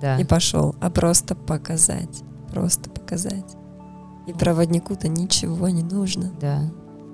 [0.00, 0.18] да.
[0.18, 3.56] и пошел, а просто показать, просто показать.
[4.26, 6.32] И проводнику-то ничего не нужно.
[6.40, 6.60] Да.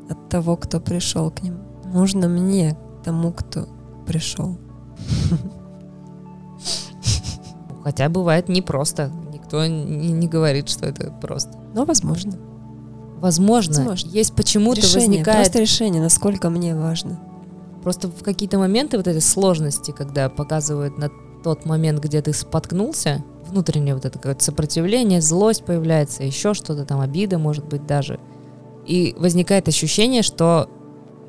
[0.09, 1.59] От того, кто пришел к ним.
[1.85, 3.67] Нужно мне, тому, кто
[4.07, 4.59] пришел.
[7.85, 9.11] Хотя бывает непросто.
[9.49, 11.57] Никто не, не говорит, что это просто.
[11.75, 12.35] Но возможно.
[13.17, 13.77] Возможно.
[13.77, 14.09] возможно.
[14.11, 15.39] Есть почему-то возникает...
[15.39, 17.19] Просто решение, насколько мне важно.
[17.83, 21.09] Просто в какие-то моменты вот этой сложности, когда показывают на
[21.43, 27.01] тот момент, где ты споткнулся, внутреннее вот это какое-то сопротивление, злость появляется, еще что-то там,
[27.01, 28.21] обида может быть даже.
[28.87, 30.69] И возникает ощущение, что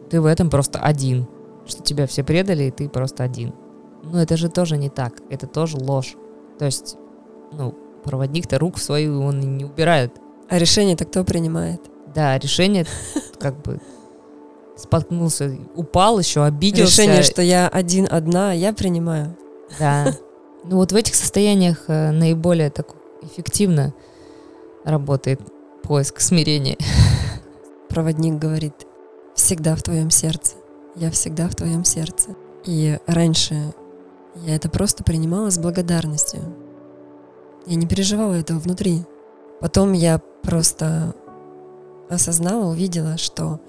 [0.10, 1.26] ты в этом просто один,
[1.66, 3.54] что тебя все предали, и ты просто один.
[4.04, 6.16] Но это же тоже не так, это тоже ложь.
[6.58, 6.98] То есть,
[7.54, 10.14] ну, проводник-то рук в свою он не убирает.
[10.50, 11.82] А решение-то кто принимает?
[12.14, 12.86] Да, решение
[13.40, 13.80] как бы
[14.76, 17.04] споткнулся, упал еще, обиделся.
[17.04, 19.38] Решение, что я один, одна, я принимаю.
[19.80, 20.16] Да.
[20.66, 23.94] Ну вот в этих состояниях э, наиболее так эффективно
[24.84, 25.40] работает
[25.84, 26.78] поиск смирения.
[27.90, 28.74] Проводник говорит,
[29.36, 30.56] всегда в твоем сердце.
[30.96, 32.36] Я всегда в твоем сердце.
[32.66, 33.74] И раньше
[34.36, 36.42] я это просто принимала с благодарностью.
[37.70, 39.04] Я не переживала этого внутри.
[39.62, 41.14] Потом я просто
[42.10, 43.62] осознала, увидела, что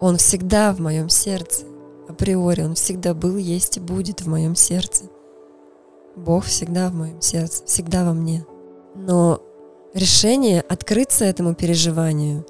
[0.00, 1.66] он всегда в моем сердце
[2.08, 5.04] априори, Он всегда был, есть и будет в моем сердце.
[6.16, 8.46] Бог всегда в моем сердце, всегда во мне.
[8.94, 9.42] Но
[9.92, 12.46] решение открыться этому переживанию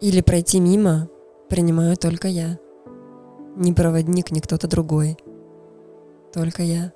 [0.00, 1.08] или пройти мимо
[1.50, 2.58] принимаю только я.
[3.56, 5.18] Не проводник, не кто-то другой.
[6.32, 6.92] Только я.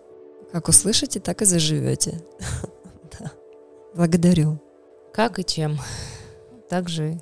[0.51, 2.25] Как услышите, так и заживете.
[3.93, 3.97] да.
[3.97, 4.61] Благодарю.
[5.13, 5.79] Как и чем.
[6.69, 7.21] Так же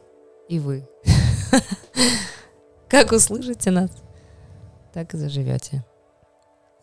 [0.48, 0.88] и вы.
[2.88, 3.90] Как услышите нас,
[4.92, 5.84] так и заживете.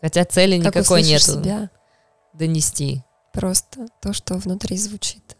[0.00, 1.22] Хотя цели как никакой нет.
[1.22, 1.70] себя.
[2.32, 3.02] Донести.
[3.32, 5.36] Просто то, что внутри звучит.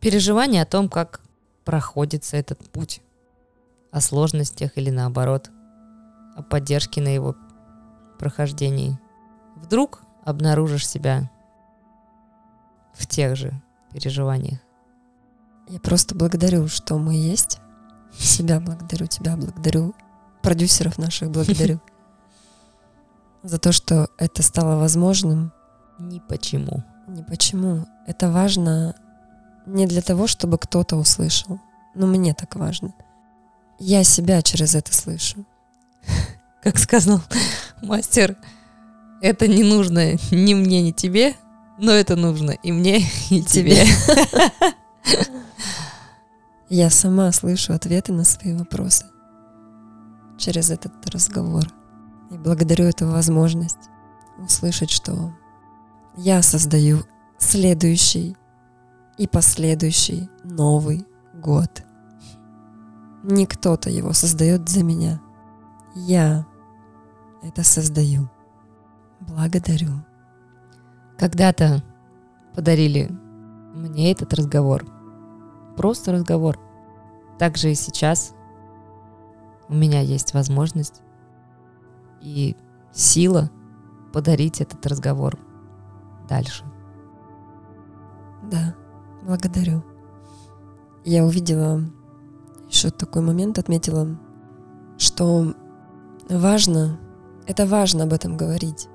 [0.00, 1.20] Переживание о том, как
[1.64, 3.00] проходится этот путь.
[3.90, 5.50] О сложностях или наоборот.
[6.36, 7.34] О поддержке на его
[8.18, 8.98] прохождении.
[9.56, 11.30] Вдруг обнаружишь себя
[12.96, 13.52] в тех же
[13.92, 14.60] переживаниях.
[15.68, 17.58] Я просто благодарю, что мы есть.
[18.18, 19.94] Себя благодарю, тебя благодарю
[20.42, 21.80] продюсеров наших благодарю
[23.42, 25.52] за то, что это стало возможным.
[25.98, 26.84] Ни почему.
[27.08, 27.86] Ни почему.
[28.06, 28.94] Это важно
[29.66, 31.60] не для того, чтобы кто-то услышал.
[31.94, 32.94] Но мне так важно.
[33.78, 35.44] Я себя через это слышу.
[36.62, 37.20] Как сказал
[37.82, 38.36] мастер,
[39.20, 41.34] это не нужно ни мне, ни тебе,
[41.78, 42.98] но это нужно и мне,
[43.30, 43.84] и тебе.
[46.68, 49.06] Я сама слышу ответы на свои вопросы
[50.36, 51.64] через этот разговор.
[52.30, 53.88] И благодарю эту возможность
[54.38, 55.32] услышать, что
[56.16, 57.04] я создаю
[57.38, 58.36] следующий
[59.16, 61.84] и последующий Новый год.
[63.22, 65.20] Не кто-то его создает за меня.
[65.94, 66.46] Я
[67.42, 68.28] это создаю.
[69.20, 70.05] Благодарю.
[71.18, 71.82] Когда-то
[72.54, 73.10] подарили
[73.74, 74.84] мне этот разговор.
[75.76, 76.58] Просто разговор.
[77.38, 78.34] Так же и сейчас
[79.68, 81.02] у меня есть возможность
[82.20, 82.56] и
[82.92, 83.50] сила
[84.12, 85.38] подарить этот разговор
[86.28, 86.64] дальше.
[88.50, 88.74] Да,
[89.22, 89.82] благодарю.
[91.04, 91.80] Я увидела
[92.68, 94.18] еще такой момент, отметила,
[94.98, 95.54] что
[96.28, 96.98] важно,
[97.46, 98.88] это важно об этом говорить.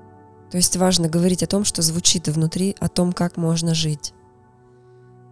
[0.52, 4.12] То есть важно говорить о том, что звучит внутри, о том, как можно жить.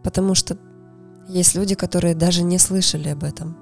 [0.03, 0.57] Потому что
[1.29, 3.55] есть люди, которые даже не слышали об этом.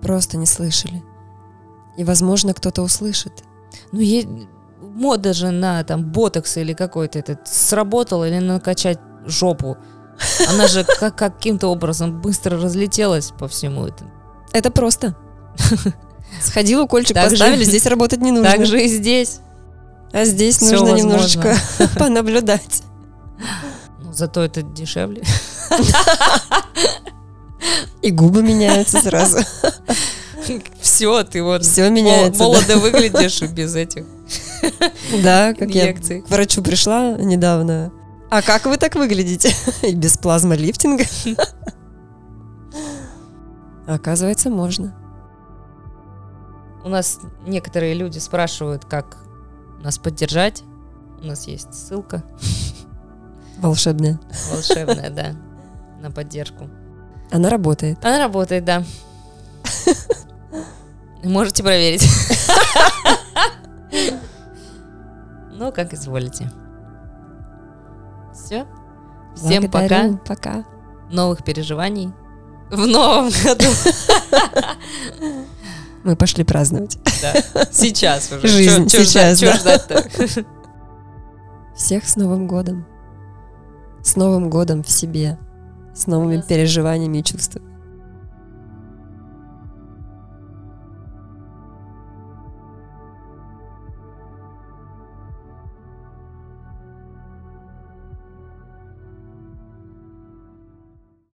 [0.00, 1.02] Просто не слышали.
[1.98, 3.32] И, возможно, кто-то услышит.
[3.90, 4.28] Ну, есть
[4.80, 9.76] мода же на там ботокс или какой-то этот сработал или накачать жопу.
[10.48, 14.12] Она же как, каким-то образом быстро разлетелась по всему этому.
[14.52, 15.16] Это просто.
[16.40, 18.52] Сходил, укольчик так поставили, же, здесь работать не нужно.
[18.52, 19.40] Так же и здесь.
[20.12, 21.06] А здесь Все нужно возможно.
[21.06, 21.56] немножечко
[21.98, 22.82] понаблюдать.
[24.02, 25.22] Ну, зато это дешевле.
[28.02, 29.38] И губы меняются сразу.
[30.80, 32.76] Все, ты вот Все меняется, молодо да.
[32.78, 34.04] выглядишь без этих
[35.22, 36.16] Да, как инъекций.
[36.16, 37.92] я к врачу пришла недавно.
[38.28, 39.54] А как вы так выглядите?
[39.94, 41.04] Без плазмолифтинга?
[43.86, 44.94] Оказывается, можно.
[46.84, 49.18] У нас некоторые люди спрашивают, как
[49.82, 50.62] нас поддержать.
[51.20, 52.22] У нас есть ссылка.
[53.58, 54.20] Волшебная.
[54.50, 55.34] Волшебная, да.
[56.00, 56.68] На поддержку.
[57.30, 58.04] Она работает.
[58.04, 58.84] Она работает, да.
[61.22, 62.04] Можете проверить.
[65.52, 66.50] Ну, как изволите.
[68.34, 68.66] Все.
[69.36, 70.18] Всем пока.
[70.26, 70.64] Пока.
[71.10, 72.12] Новых переживаний
[72.70, 73.66] в новом году.
[76.04, 76.98] Мы пошли праздновать.
[77.22, 77.66] Да.
[77.70, 78.48] Сейчас уже.
[78.48, 79.58] Жизнь чё, сейчас, чё да.
[79.58, 80.46] ждать
[81.76, 82.86] Всех с Новым годом.
[84.02, 85.38] С Новым годом в себе.
[85.94, 87.71] С новыми переживаниями и чувствами.